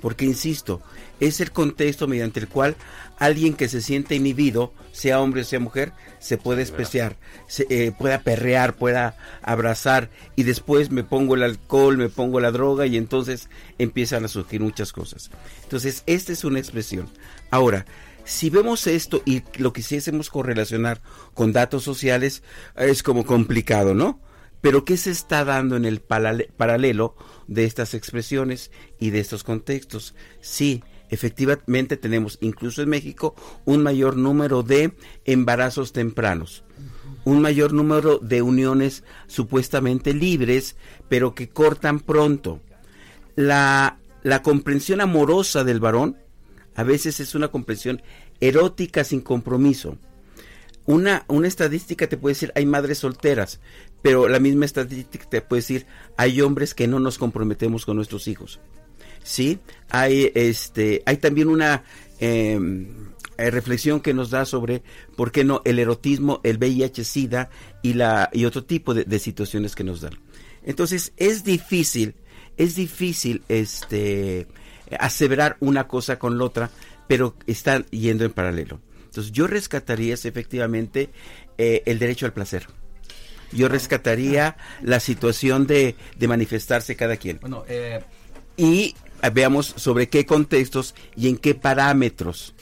porque 0.00 0.24
insisto, 0.24 0.82
es 1.20 1.40
el 1.40 1.50
contexto 1.50 2.06
mediante 2.06 2.40
el 2.40 2.48
cual 2.48 2.76
alguien 3.18 3.54
que 3.54 3.68
se 3.68 3.80
siente 3.80 4.14
inhibido, 4.14 4.72
sea 4.92 5.20
hombre 5.20 5.42
o 5.42 5.44
sea 5.44 5.60
mujer, 5.60 5.92
se 6.18 6.38
puede 6.38 6.62
especiar, 6.62 7.16
se, 7.46 7.66
eh, 7.70 7.92
pueda 7.96 8.20
perrear, 8.20 8.76
pueda 8.76 9.16
abrazar 9.42 10.10
y 10.36 10.42
después 10.42 10.90
me 10.90 11.04
pongo 11.04 11.34
el 11.34 11.42
alcohol, 11.42 11.96
me 11.96 12.08
pongo 12.08 12.40
la 12.40 12.50
droga 12.50 12.86
y 12.86 12.96
entonces 12.96 13.48
empiezan 13.78 14.24
a 14.24 14.28
surgir 14.28 14.60
muchas 14.60 14.92
cosas. 14.92 15.30
Entonces, 15.62 16.02
esta 16.06 16.32
es 16.32 16.44
una 16.44 16.58
expresión. 16.58 17.08
Ahora, 17.50 17.86
si 18.24 18.50
vemos 18.50 18.86
esto 18.86 19.22
y 19.24 19.42
lo 19.58 19.72
quisiésemos 19.72 20.30
correlacionar 20.30 21.00
con 21.32 21.52
datos 21.52 21.84
sociales, 21.84 22.42
es 22.76 23.02
como 23.02 23.24
complicado, 23.24 23.94
¿no? 23.94 24.20
Pero 24.60 24.84
¿qué 24.84 24.96
se 24.96 25.10
está 25.10 25.44
dando 25.44 25.76
en 25.76 25.84
el 25.84 26.00
paralelo 26.00 27.14
de 27.46 27.64
estas 27.64 27.94
expresiones 27.94 28.70
y 28.98 29.10
de 29.10 29.20
estos 29.20 29.44
contextos? 29.44 30.14
Sí, 30.40 30.82
efectivamente 31.10 31.96
tenemos 31.96 32.38
incluso 32.40 32.82
en 32.82 32.88
México 32.88 33.34
un 33.64 33.82
mayor 33.82 34.16
número 34.16 34.62
de 34.62 34.92
embarazos 35.24 35.92
tempranos, 35.92 36.64
un 37.24 37.40
mayor 37.40 37.72
número 37.72 38.18
de 38.18 38.42
uniones 38.42 39.04
supuestamente 39.26 40.14
libres, 40.14 40.76
pero 41.08 41.34
que 41.34 41.48
cortan 41.48 42.00
pronto. 42.00 42.60
La, 43.36 43.98
la 44.22 44.42
comprensión 44.42 45.00
amorosa 45.00 45.62
del 45.62 45.80
varón 45.80 46.16
a 46.74 46.82
veces 46.82 47.20
es 47.20 47.34
una 47.34 47.48
comprensión 47.48 48.02
erótica 48.40 49.04
sin 49.04 49.20
compromiso. 49.20 49.96
Una, 50.86 51.24
una 51.28 51.48
estadística 51.48 52.08
te 52.08 52.16
puede 52.16 52.34
decir 52.34 52.52
hay 52.54 52.64
madres 52.64 52.98
solteras, 52.98 53.60
pero 54.02 54.28
la 54.28 54.38
misma 54.38 54.64
estadística 54.64 55.28
te 55.28 55.40
puede 55.42 55.62
decir 55.62 55.86
hay 56.16 56.40
hombres 56.40 56.74
que 56.74 56.86
no 56.86 57.00
nos 57.00 57.18
comprometemos 57.18 57.84
con 57.84 57.96
nuestros 57.96 58.28
hijos. 58.28 58.60
Sí, 59.24 59.58
hay 59.90 60.30
este, 60.34 61.02
hay 61.04 61.16
también 61.16 61.48
una 61.48 61.82
em, 62.20 62.86
eh, 63.36 63.50
reflexión 63.50 64.00
que 64.00 64.14
nos 64.14 64.30
da 64.30 64.44
sobre 64.44 64.84
por 65.16 65.32
qué 65.32 65.42
no 65.42 65.62
el 65.64 65.80
erotismo, 65.80 66.40
el 66.44 66.58
VIH-Sida 66.58 67.50
y 67.82 67.94
la 67.94 68.30
y 68.32 68.44
otro 68.44 68.64
tipo 68.64 68.94
de, 68.94 69.02
de, 69.04 69.18
situaciones 69.18 69.74
que 69.74 69.82
nos 69.82 70.00
dan. 70.00 70.12
Entonces 70.62 71.12
es 71.16 71.42
difícil, 71.42 72.14
es 72.56 72.76
difícil 72.76 73.42
este 73.48 74.46
aseverar 75.00 75.56
una 75.58 75.88
cosa 75.88 76.20
con 76.20 76.38
la 76.38 76.44
otra, 76.44 76.70
pero 77.08 77.34
están 77.48 77.86
yendo 77.90 78.24
en 78.24 78.30
paralelo. 78.30 78.80
Entonces 79.16 79.32
yo 79.32 79.46
rescataría 79.46 80.12
efectivamente 80.12 81.08
eh, 81.56 81.82
el 81.86 81.98
derecho 81.98 82.26
al 82.26 82.34
placer. 82.34 82.66
Yo 83.50 83.66
rescataría 83.66 84.58
la 84.82 85.00
situación 85.00 85.66
de, 85.66 85.96
de 86.18 86.28
manifestarse 86.28 86.96
cada 86.96 87.16
quien. 87.16 87.38
Bueno, 87.40 87.64
eh, 87.66 88.04
y 88.58 88.94
veamos 89.32 89.72
sobre 89.76 90.10
qué 90.10 90.26
contextos 90.26 90.94
y 91.16 91.28
en 91.30 91.38
qué 91.38 91.54
parámetros 91.54 92.54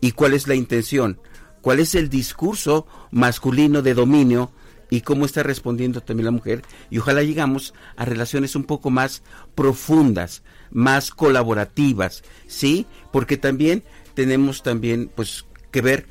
y 0.00 0.10
cuál 0.10 0.34
es 0.34 0.48
la 0.48 0.56
intención, 0.56 1.20
cuál 1.60 1.78
es 1.78 1.94
el 1.94 2.08
discurso 2.08 2.88
masculino 3.12 3.80
de 3.80 3.94
dominio 3.94 4.50
y 4.90 5.02
cómo 5.02 5.26
está 5.26 5.44
respondiendo 5.44 6.00
también 6.00 6.24
la 6.24 6.32
mujer 6.32 6.62
y 6.90 6.98
ojalá 6.98 7.22
llegamos 7.22 7.72
a 7.94 8.04
relaciones 8.04 8.56
un 8.56 8.64
poco 8.64 8.90
más 8.90 9.22
profundas, 9.54 10.42
más 10.72 11.12
colaborativas, 11.12 12.24
¿sí? 12.48 12.86
Porque 13.12 13.36
también 13.36 13.84
tenemos 14.14 14.64
también 14.64 15.08
pues 15.14 15.44
que 15.70 15.80
ver 15.80 16.06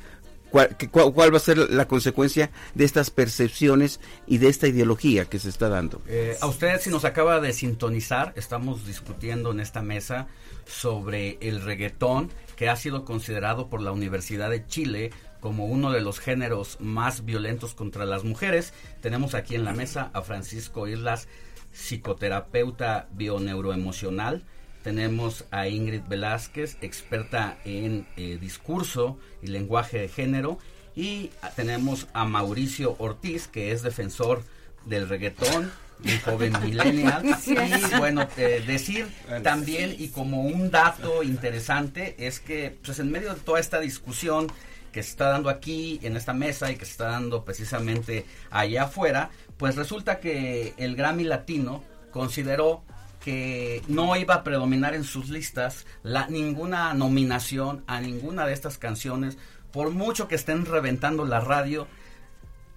cuál, 0.50 0.76
cuál, 0.90 1.32
va 1.32 1.36
a 1.36 1.40
ser 1.40 1.58
la 1.58 1.86
consecuencia 1.86 2.50
de 2.74 2.84
estas 2.84 3.10
percepciones 3.10 4.00
y 4.26 4.38
de 4.38 4.48
esta 4.48 4.68
ideología 4.68 5.24
que 5.24 5.38
se 5.38 5.48
está 5.48 5.68
dando. 5.68 6.02
Eh, 6.06 6.36
a 6.40 6.46
usted 6.46 6.80
si 6.80 6.90
nos 6.90 7.04
acaba 7.04 7.40
de 7.40 7.52
sintonizar, 7.52 8.32
estamos 8.36 8.86
discutiendo 8.86 9.52
en 9.52 9.60
esta 9.60 9.82
mesa 9.82 10.26
sobre 10.66 11.38
el 11.40 11.62
reggaetón 11.62 12.30
que 12.56 12.68
ha 12.68 12.76
sido 12.76 13.04
considerado 13.04 13.68
por 13.68 13.80
la 13.80 13.92
Universidad 13.92 14.50
de 14.50 14.66
Chile 14.66 15.10
como 15.40 15.66
uno 15.66 15.90
de 15.90 16.02
los 16.02 16.20
géneros 16.20 16.76
más 16.80 17.24
violentos 17.24 17.74
contra 17.74 18.04
las 18.04 18.24
mujeres. 18.24 18.74
Tenemos 19.00 19.34
aquí 19.34 19.54
en 19.54 19.64
la 19.64 19.72
mesa 19.72 20.10
a 20.12 20.22
Francisco 20.22 20.86
Islas, 20.86 21.28
psicoterapeuta 21.72 23.08
bioneuroemocional. 23.12 24.44
Tenemos 24.82 25.44
a 25.50 25.68
Ingrid 25.68 26.02
Velázquez, 26.08 26.78
experta 26.80 27.58
en 27.64 28.06
eh, 28.16 28.38
discurso 28.40 29.18
y 29.42 29.48
lenguaje 29.48 29.98
de 29.98 30.08
género. 30.08 30.58
Y 30.96 31.30
tenemos 31.54 32.08
a 32.12 32.24
Mauricio 32.24 32.96
Ortiz, 32.98 33.46
que 33.46 33.72
es 33.72 33.82
defensor 33.82 34.42
del 34.86 35.08
reggaetón, 35.08 35.70
un 36.04 36.20
joven 36.20 36.52
millennial. 36.62 37.24
Y 37.46 37.98
bueno, 37.98 38.26
eh, 38.36 38.62
decir 38.66 39.08
también, 39.42 39.94
y 39.98 40.08
como 40.08 40.42
un 40.42 40.70
dato 40.70 41.22
interesante, 41.22 42.16
es 42.18 42.40
que 42.40 42.76
pues 42.82 42.98
en 42.98 43.10
medio 43.10 43.34
de 43.34 43.40
toda 43.40 43.60
esta 43.60 43.80
discusión 43.80 44.48
que 44.92 45.02
se 45.02 45.10
está 45.10 45.28
dando 45.28 45.50
aquí 45.50 46.00
en 46.02 46.16
esta 46.16 46.32
mesa 46.32 46.70
y 46.70 46.76
que 46.76 46.84
se 46.84 46.92
está 46.92 47.10
dando 47.10 47.44
precisamente 47.44 48.26
allá 48.50 48.84
afuera, 48.84 49.30
pues 49.56 49.76
resulta 49.76 50.20
que 50.20 50.74
el 50.78 50.96
Grammy 50.96 51.24
Latino 51.24 51.84
consideró 52.10 52.82
que 53.24 53.82
no 53.86 54.16
iba 54.16 54.34
a 54.34 54.44
predominar 54.44 54.94
en 54.94 55.04
sus 55.04 55.28
listas 55.28 55.86
la, 56.02 56.26
ninguna 56.28 56.94
nominación 56.94 57.84
a 57.86 58.00
ninguna 58.00 58.46
de 58.46 58.52
estas 58.52 58.78
canciones, 58.78 59.36
por 59.72 59.90
mucho 59.90 60.26
que 60.26 60.34
estén 60.34 60.66
reventando 60.66 61.24
la 61.24 61.40
radio. 61.40 61.86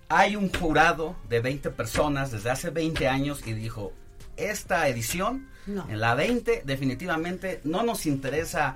Hay 0.09 0.35
un 0.35 0.53
jurado 0.53 1.15
de 1.29 1.39
20 1.39 1.71
personas 1.71 2.31
desde 2.31 2.51
hace 2.51 2.69
20 2.69 3.07
años 3.07 3.41
y 3.47 3.53
dijo, 3.53 3.93
esta 4.37 4.87
edición, 4.87 5.47
en 5.65 5.99
la 5.99 6.13
20, 6.13 6.63
definitivamente 6.65 7.61
no 7.63 7.83
nos 7.83 8.05
interesa 8.05 8.75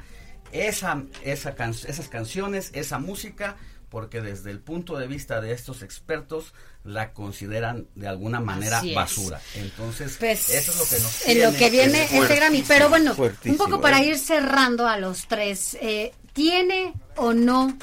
esa, 0.51 1.03
esa 1.23 1.49
esas 1.49 2.08
canciones, 2.08 2.71
esa 2.73 2.97
música, 2.97 3.58
porque 3.89 4.21
desde 4.21 4.52
el 4.52 4.60
punto 4.60 4.97
de 4.97 5.08
vista 5.08 5.41
de 5.41 5.54
estos 5.54 5.82
expertos 5.82 6.54
la 6.84 7.13
consideran 7.13 7.88
de 7.95 8.08
alguna 8.08 8.39
manera 8.39 8.82
basura. 8.93 9.41
Entonces, 9.56 10.17
pues, 10.19 10.50
eso 10.50 10.71
es 10.71 10.78
lo 10.78 10.86
que 10.86 11.04
nos 11.04 11.28
En 11.28 11.41
lo 11.41 11.58
que 11.58 11.69
viene 11.69 12.04
este 12.04 12.36
Grammy. 12.36 12.63
Pero 12.67 12.89
bueno, 12.89 13.15
un 13.45 13.58
poco 13.58 13.82
para 13.82 14.04
ir 14.04 14.17
cerrando 14.17 14.88
a 14.88 14.97
los 14.97 15.28
tres, 15.28 15.78
eh, 15.82 16.13
¿tiene 16.34 16.93
o 17.15 17.34
no, 17.34 17.78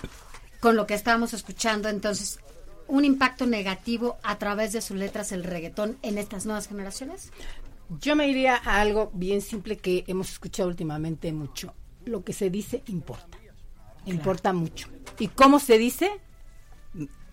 con 0.60 0.76
lo 0.76 0.86
que 0.86 0.94
estábamos 0.94 1.34
escuchando, 1.34 1.88
entonces, 1.88 2.38
un 2.86 3.04
impacto 3.04 3.46
negativo 3.46 4.18
a 4.22 4.38
través 4.38 4.72
de 4.72 4.82
sus 4.82 4.96
letras 4.96 5.32
el 5.32 5.44
reggaetón 5.44 5.98
en 6.02 6.18
estas 6.18 6.44
nuevas 6.44 6.68
generaciones? 6.68 7.30
Yo 8.00 8.16
me 8.16 8.28
iría 8.28 8.56
a 8.56 8.80
algo 8.80 9.10
bien 9.14 9.40
simple 9.40 9.76
que 9.76 10.04
hemos 10.06 10.30
escuchado 10.30 10.68
últimamente 10.68 11.32
mucho. 11.32 11.74
Lo 12.04 12.24
que 12.24 12.32
se 12.32 12.50
dice 12.50 12.82
importa. 12.86 13.38
Importa 14.06 14.52
mucho. 14.52 14.88
¿Y 15.18 15.28
cómo 15.28 15.58
se 15.58 15.78
dice? 15.78 16.10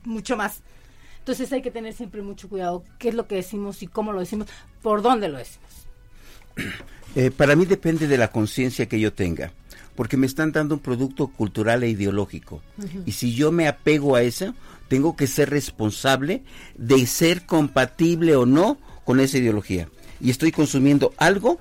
Mucho 0.03 0.37
más. 0.37 0.61
Entonces 1.19 1.51
hay 1.53 1.61
que 1.61 1.71
tener 1.71 1.93
siempre 1.93 2.21
mucho 2.21 2.49
cuidado 2.49 2.83
qué 2.97 3.09
es 3.09 3.15
lo 3.15 3.27
que 3.27 3.35
decimos 3.35 3.83
y 3.83 3.87
cómo 3.87 4.11
lo 4.11 4.19
decimos, 4.19 4.47
por 4.81 5.01
dónde 5.01 5.29
lo 5.29 5.37
decimos. 5.37 5.69
Eh, 7.13 7.29
para 7.29 7.57
mí 7.57 7.65
depende 7.65 8.07
de 8.07 8.17
la 8.17 8.29
conciencia 8.29 8.85
que 8.85 8.97
yo 8.97 9.11
tenga, 9.11 9.51
porque 9.97 10.15
me 10.15 10.25
están 10.25 10.53
dando 10.53 10.75
un 10.75 10.79
producto 10.79 11.27
cultural 11.27 11.83
e 11.83 11.89
ideológico. 11.89 12.61
Y 13.05 13.11
si 13.11 13.35
yo 13.35 13.51
me 13.51 13.67
apego 13.67 14.15
a 14.15 14.21
eso, 14.21 14.55
tengo 14.87 15.17
que 15.17 15.27
ser 15.27 15.49
responsable 15.49 16.41
de 16.77 17.05
ser 17.07 17.45
compatible 17.45 18.37
o 18.37 18.45
no 18.45 18.77
con 19.03 19.19
esa 19.19 19.39
ideología. 19.39 19.89
Y 20.21 20.29
estoy 20.29 20.53
consumiendo 20.53 21.13
algo 21.17 21.59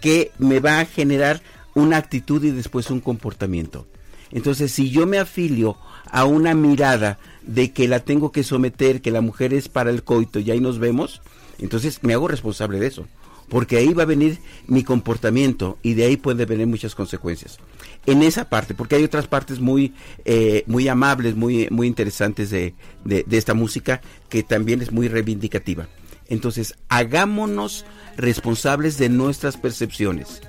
que 0.00 0.32
me 0.38 0.58
va 0.58 0.80
a 0.80 0.84
generar 0.84 1.42
una 1.76 1.96
actitud 1.96 2.42
y 2.42 2.50
después 2.50 2.90
un 2.90 3.00
comportamiento. 3.00 3.86
Entonces, 4.30 4.72
si 4.72 4.90
yo 4.90 5.06
me 5.06 5.18
afilio 5.18 5.76
a 6.10 6.24
una 6.24 6.54
mirada 6.54 7.18
de 7.42 7.72
que 7.72 7.88
la 7.88 8.00
tengo 8.00 8.32
que 8.32 8.44
someter, 8.44 9.00
que 9.00 9.10
la 9.10 9.20
mujer 9.20 9.54
es 9.54 9.68
para 9.68 9.90
el 9.90 10.02
coito 10.02 10.38
y 10.38 10.50
ahí 10.50 10.60
nos 10.60 10.78
vemos, 10.78 11.22
entonces 11.58 12.00
me 12.02 12.14
hago 12.14 12.28
responsable 12.28 12.78
de 12.78 12.86
eso. 12.86 13.06
Porque 13.48 13.78
ahí 13.78 13.94
va 13.94 14.02
a 14.02 14.06
venir 14.06 14.40
mi 14.66 14.84
comportamiento 14.84 15.78
y 15.82 15.94
de 15.94 16.04
ahí 16.04 16.18
puede 16.18 16.44
venir 16.44 16.66
muchas 16.66 16.94
consecuencias. 16.94 17.58
En 18.04 18.22
esa 18.22 18.50
parte, 18.50 18.74
porque 18.74 18.96
hay 18.96 19.04
otras 19.04 19.26
partes 19.26 19.58
muy, 19.58 19.94
eh, 20.26 20.64
muy 20.66 20.86
amables, 20.88 21.34
muy, 21.34 21.66
muy 21.70 21.86
interesantes 21.86 22.50
de, 22.50 22.74
de, 23.04 23.24
de 23.26 23.38
esta 23.38 23.54
música 23.54 24.02
que 24.28 24.42
también 24.42 24.82
es 24.82 24.92
muy 24.92 25.08
reivindicativa. 25.08 25.88
Entonces, 26.28 26.74
hagámonos 26.90 27.86
responsables 28.18 28.98
de 28.98 29.08
nuestras 29.08 29.56
percepciones 29.56 30.42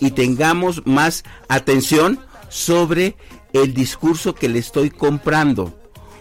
y 0.00 0.12
tengamos 0.12 0.86
más 0.86 1.24
atención 1.48 2.20
sobre 2.54 3.16
el 3.52 3.74
discurso 3.74 4.36
que 4.36 4.48
le 4.48 4.60
estoy 4.60 4.88
comprando, 4.88 5.74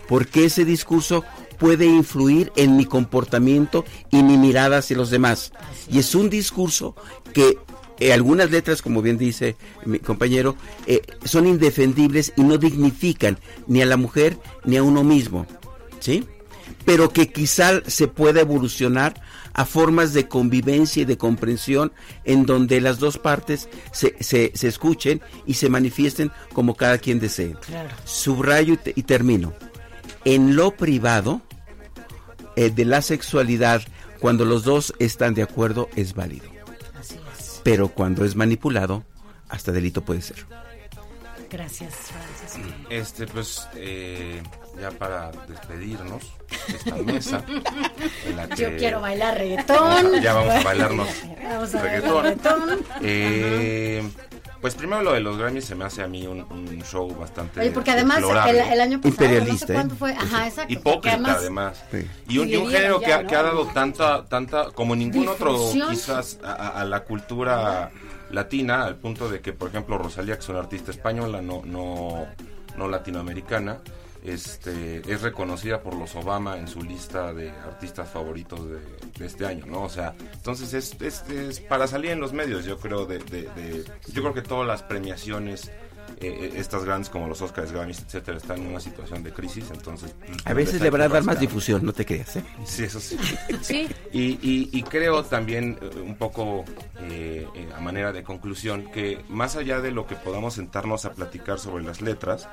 porque 0.07 0.45
ese 0.45 0.65
discurso 0.65 1.23
puede 1.59 1.85
influir 1.85 2.51
en 2.55 2.75
mi 2.75 2.85
comportamiento 2.85 3.85
y 4.09 4.23
mi 4.23 4.35
mirada 4.37 4.79
hacia 4.79 4.97
los 4.97 5.11
demás. 5.11 5.53
Y 5.91 5.99
es 5.99 6.15
un 6.15 6.31
discurso 6.31 6.95
que 7.35 7.59
eh, 7.99 8.13
algunas 8.13 8.49
letras, 8.49 8.81
como 8.81 9.03
bien 9.03 9.19
dice 9.19 9.55
mi 9.85 9.99
compañero, 9.99 10.55
eh, 10.87 11.03
son 11.23 11.45
indefendibles 11.45 12.33
y 12.35 12.41
no 12.41 12.57
dignifican 12.57 13.37
ni 13.67 13.83
a 13.83 13.85
la 13.85 13.97
mujer 13.97 14.39
ni 14.65 14.77
a 14.77 14.83
uno 14.83 15.03
mismo. 15.03 15.45
¿Sí? 15.99 16.23
Pero 16.86 17.09
que 17.09 17.31
quizá 17.31 17.81
se 17.88 18.07
pueda 18.07 18.41
evolucionar 18.41 19.21
a 19.53 19.65
formas 19.65 20.13
de 20.13 20.27
convivencia 20.27 21.03
y 21.03 21.05
de 21.05 21.17
comprensión 21.17 21.91
en 22.23 22.45
donde 22.45 22.81
las 22.81 22.99
dos 22.99 23.17
partes 23.17 23.69
se, 23.91 24.15
se, 24.21 24.51
se 24.55 24.67
escuchen 24.67 25.21
y 25.45 25.53
se 25.55 25.69
manifiesten 25.69 26.31
como 26.53 26.75
cada 26.75 26.97
quien 26.97 27.19
desee. 27.19 27.55
Subrayo 28.05 28.73
y, 28.73 28.77
te- 28.77 28.93
y 28.95 29.03
termino. 29.03 29.53
En 30.25 30.55
lo 30.55 30.71
privado 30.71 31.41
eh, 32.55 32.69
de 32.69 32.86
la 32.86 33.01
sexualidad, 33.01 33.81
cuando 34.19 34.45
los 34.45 34.63
dos 34.63 34.93
están 34.99 35.33
de 35.33 35.43
acuerdo, 35.43 35.89
es 35.95 36.13
válido. 36.13 36.45
Pero 37.63 37.89
cuando 37.89 38.25
es 38.25 38.36
manipulado, 38.36 39.03
hasta 39.49 39.71
delito 39.71 40.03
puede 40.03 40.21
ser. 40.21 40.45
Gracias, 41.49 41.93
Francisco. 41.93 42.75
Este, 42.89 43.27
pues, 43.27 43.67
eh, 43.75 44.41
ya 44.79 44.91
para 44.91 45.31
despedirnos 45.47 46.23
de 46.67 46.75
esta 46.77 46.95
mesa. 46.95 47.43
en 48.25 48.36
la 48.36 48.49
Yo 48.55 48.69
que- 48.69 48.77
quiero 48.77 49.01
bailar 49.01 49.38
reggaetón. 49.38 50.21
Ya 50.21 50.33
vamos 50.33 50.53
a 50.55 50.63
bailarnos 50.63 51.07
Vamos 51.43 51.75
a 51.75 51.81
reggaetón. 51.81 52.23
reggaetón. 52.23 52.79
Eh, 53.01 54.09
pues 54.62 54.75
primero 54.75 55.01
lo 55.01 55.12
de 55.12 55.19
los 55.19 55.38
Grammys 55.38 55.65
se 55.65 55.75
me 55.75 55.83
hace 55.86 56.01
a 56.03 56.07
mí 56.07 56.25
un, 56.25 56.41
un 56.49 56.81
show 56.83 57.13
bastante 57.15 57.59
Oye, 57.59 57.71
porque 57.71 57.91
además 57.91 58.19
el, 58.19 58.23
año 58.79 59.01
pasado, 59.01 59.09
Imperialista, 59.09 59.51
no 59.51 59.57
sé 59.67 59.73
¿eh? 59.73 59.75
cuándo 59.75 59.95
fue, 59.95 60.13
ajá, 60.13 60.47
exacto. 60.47 60.73
Hipócrita 60.73 61.15
además- 61.15 61.38
además. 61.38 61.83
Sí. 61.91 61.97
Y 62.29 62.38
un, 62.38 62.49
y 62.49 62.55
un 62.55 62.62
Dividieron 62.63 62.71
género 62.71 62.99
que, 63.01 63.13
ha, 63.13 63.21
¿no? 63.23 63.27
que 63.29 63.36
ha 63.36 63.43
dado 63.43 63.65
tanta, 63.67 64.25
tanta, 64.25 64.71
como 64.71 64.95
ningún 64.95 65.27
otro 65.27 65.57
quizás 65.89 66.39
a, 66.43 66.53
a- 66.53 66.81
a 66.81 66.86
la 66.86 67.01
cultura 67.03 67.91
latina, 68.31 68.86
al 68.86 68.95
punto 68.95 69.29
de 69.29 69.41
que, 69.41 69.51
por 69.53 69.67
ejemplo, 69.69 69.97
Rosalía, 69.97 70.36
que 70.36 70.41
es 70.41 70.49
una 70.49 70.59
artista 70.59 70.91
española, 70.91 71.41
no, 71.41 71.62
no, 71.65 72.25
no 72.77 72.88
latinoamericana, 72.88 73.79
este, 74.23 75.01
es 75.12 75.21
reconocida 75.21 75.81
por 75.81 75.95
los 75.95 76.15
Obama 76.15 76.57
en 76.57 76.67
su 76.67 76.81
lista 76.81 77.33
de 77.33 77.49
artistas 77.51 78.09
favoritos 78.09 78.59
de, 78.69 78.79
de 79.19 79.25
este 79.25 79.45
año, 79.45 79.65
¿no? 79.65 79.83
O 79.83 79.89
sea, 79.89 80.13
entonces 80.33 80.73
es, 80.73 80.95
es, 81.01 81.23
es 81.29 81.59
para 81.59 81.88
salir 81.88 82.12
en 82.12 82.19
los 82.19 82.33
medios, 82.33 82.65
yo 82.65 82.79
creo, 82.79 83.05
de, 83.05 83.19
de- 83.19 83.49
de- 83.49 83.83
yo 84.12 84.21
creo 84.21 84.33
que 84.33 84.41
todas 84.41 84.67
las 84.67 84.81
premiaciones 84.83 85.69
eh, 86.19 86.27
eh, 86.27 86.53
estas 86.57 86.83
grandes 86.86 87.09
como 87.09 87.27
los 87.27 87.41
Oscars, 87.41 87.71
Grammys, 87.71 87.99
etcétera, 88.01 88.38
están 88.38 88.62
en 88.62 88.67
una 88.67 88.79
situación 88.79 89.23
de 89.23 89.31
crisis, 89.33 89.65
entonces 89.73 90.13
pues, 90.25 90.38
A 90.45 90.53
veces 90.53 90.79
le 90.81 90.89
van 90.89 91.01
a 91.01 91.07
dar 91.09 91.23
más 91.23 91.39
difusión, 91.39 91.83
no 91.86 91.91
te 91.93 92.05
creas. 92.05 92.36
¿eh? 92.36 92.43
Sí, 92.65 92.83
eso 92.83 92.99
sí. 92.99 93.17
Sí. 93.62 93.88
Y, 94.12 94.21
y- 94.41 94.69
y 94.71 94.83
creo 94.83 95.23
también, 95.23 95.77
eh, 95.81 95.99
un 95.99 96.15
poco 96.15 96.65
eh, 96.99 97.47
eh, 97.55 97.69
a 97.75 97.79
manera 97.81 98.12
de 98.13 98.23
conclusión, 98.23 98.91
que 98.91 99.23
más 99.29 99.55
allá 99.55 99.81
de 99.81 99.91
lo 99.91 100.05
que 100.05 100.15
podamos 100.15 100.53
sentarnos 100.55 101.05
a 101.05 101.13
platicar 101.13 101.59
sobre 101.59 101.83
las 101.83 102.01
letras, 102.01 102.47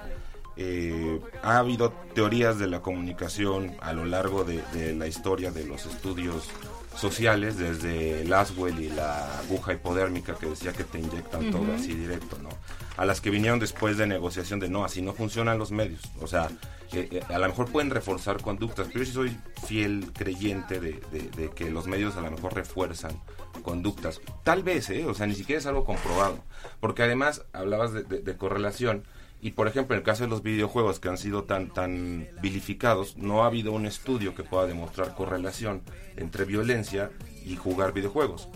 eh, 0.57 1.21
ha 1.43 1.59
habido 1.59 1.91
teorías 2.15 2.59
de 2.59 2.67
la 2.67 2.81
comunicación 2.83 3.77
a 3.81 3.93
lo 3.93 4.05
largo 4.05 4.45
de, 4.45 4.63
de 4.73 4.95
la 4.95 5.07
historia 5.07 5.51
de 5.51 5.65
los 5.65 5.87
estudios 5.87 6.49
sociales, 6.97 7.57
desde 7.57 8.25
Laswell 8.25 8.79
y 8.81 8.89
la 8.91 9.39
aguja 9.41 9.73
hipodérmica 9.73 10.35
que 10.35 10.47
decía 10.47 10.73
que 10.73 10.85
te 10.85 10.99
inyectan 10.99 11.51
todo 11.51 11.73
así 11.75 11.95
directo, 11.95 12.37
¿no? 12.43 12.49
A 12.97 13.05
las 13.07 13.21
que 13.21 13.31
vinieron 13.31 13.59
después 13.61 13.97
de 13.97 14.07
negociación 14.07 14.61
de 14.61 14.69
no, 14.69 14.85
así 14.85 15.01
no 15.01 15.15
funcionan 15.15 15.57
los 15.57 15.71
medios. 15.71 16.03
O 16.21 16.27
sea, 16.27 16.49
eh, 16.93 17.09
eh, 17.13 17.21
a 17.33 17.39
lo 17.39 17.47
mejor 17.49 17.71
pueden 17.71 17.91
reforzar 17.91 18.43
conductas, 18.43 18.89
pero 18.89 18.99
yo 19.01 19.07
sí 19.07 19.13
soy 19.13 19.37
fiel 19.67 20.11
creyente 20.13 20.81
de, 20.81 21.01
de- 21.13 21.31
de 21.31 21.51
que 21.51 21.71
los 21.71 21.87
medios 21.87 22.17
a 22.17 22.21
lo 22.23 22.31
mejor 22.33 22.55
refuerzan 22.55 23.19
conductas. 23.63 24.21
Tal 24.43 24.63
vez, 24.63 24.91
¿eh? 24.91 25.07
O 25.07 25.15
sea, 25.15 25.27
ni 25.27 25.35
siquiera 25.37 25.61
es 25.61 25.67
algo 25.67 25.85
comprobado. 25.85 26.41
Porque 26.81 27.03
además 27.05 27.45
hablabas 27.53 27.93
de- 27.93 28.03
de 28.03 28.37
correlación. 28.37 29.05
Y 29.43 29.53
por 29.53 29.69
ejemplo, 29.69 29.95
en 29.95 30.01
el 30.01 30.05
caso 30.05 30.25
de 30.25 30.29
los 30.29 30.43
videojuegos 30.43 31.01
que 31.01 31.09
han 31.09 31.17
sido 31.17 31.45
tan, 31.45 31.73
tan 31.73 32.29
vilificados, 32.43 33.17
no 33.17 33.43
ha 33.43 33.47
habido 33.47 33.73
un 33.73 33.87
estudio 33.87 34.35
que 34.35 34.43
pueda 34.45 34.67
demostrar 34.67 35.15
correlación 35.15 35.83
entre 36.17 36.45
violencia 36.45 37.11
y 37.47 37.57
jugar 37.57 37.93
videojuegos. 37.95 38.49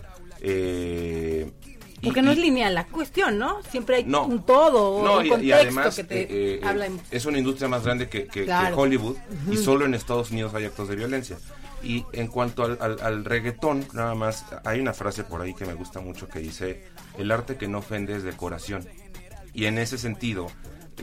Eh, 0.47 1.51
y- 2.03 2.05
Porque 2.07 2.21
no 2.21 2.33
es 2.33 2.39
lineal 2.39 2.75
la 2.75 2.85
cuestión, 2.87 3.39
¿no? 3.39 3.63
Siempre 3.71 3.97
hay 3.97 4.05
No. 4.05 4.27
un 4.27 4.45
todo, 4.45 5.03
no, 5.03 5.19
un 5.35 5.43
y- 5.45 5.53
además 5.53 5.97
que 5.97 6.05
te 6.05 6.21
eh, 6.23 6.27
eh, 6.31 6.61
habla. 6.63 6.89
es 7.11 7.25
una 7.25 7.39
industria 7.39 7.67
más 7.69 7.83
grande 7.85 8.09
que, 8.11 8.27
que-. 8.27 8.47
Hollywood 8.75 9.17
y 9.51 9.57
solo 9.57 9.87
en 9.87 9.95
Estados 9.95 10.31
Unidos 10.31 10.53
hay 10.55 10.67
actos 10.67 10.89
de 10.89 10.97
violencia. 10.97 11.39
Y 11.83 12.05
en 12.13 12.29
cuanto 12.29 12.63
al, 12.65 12.79
al- 12.81 13.01
al 13.01 13.25
reggaetón, 13.25 13.87
nada 13.95 14.15
más, 14.15 14.45
hay 14.65 14.81
una 14.81 14.93
frase 14.93 15.25
por 15.25 15.41
ahí 15.41 15.55
que 15.55 15.65
me 15.65 15.75
gusta 15.75 16.01
mucho 16.01 16.29
que 16.29 16.41
dice, 16.41 16.85
el 17.19 17.31
arte 17.31 17.57
que 17.57 17.69
no 17.69 17.79
ofende 17.79 18.15
es 18.17 18.23
decoración. 18.23 18.87
Y 19.55 19.67
en 19.67 19.79
ese 19.79 19.97
sentido, 19.99 20.49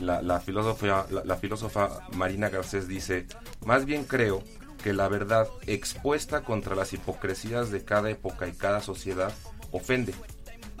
la, 0.00 0.40
filósofa, 0.40 1.06
la 1.24 1.36
filósofa 1.36 2.00
Marina 2.14 2.48
Garcés 2.48 2.88
dice, 2.88 3.26
más 3.64 3.84
bien 3.84 4.04
creo 4.04 4.42
que 4.82 4.92
la 4.92 5.08
verdad 5.08 5.48
expuesta 5.66 6.42
contra 6.42 6.74
las 6.74 6.92
hipocresías 6.92 7.70
de 7.70 7.84
cada 7.84 8.10
época 8.10 8.48
y 8.48 8.52
cada 8.52 8.80
sociedad 8.80 9.32
ofende. 9.70 10.14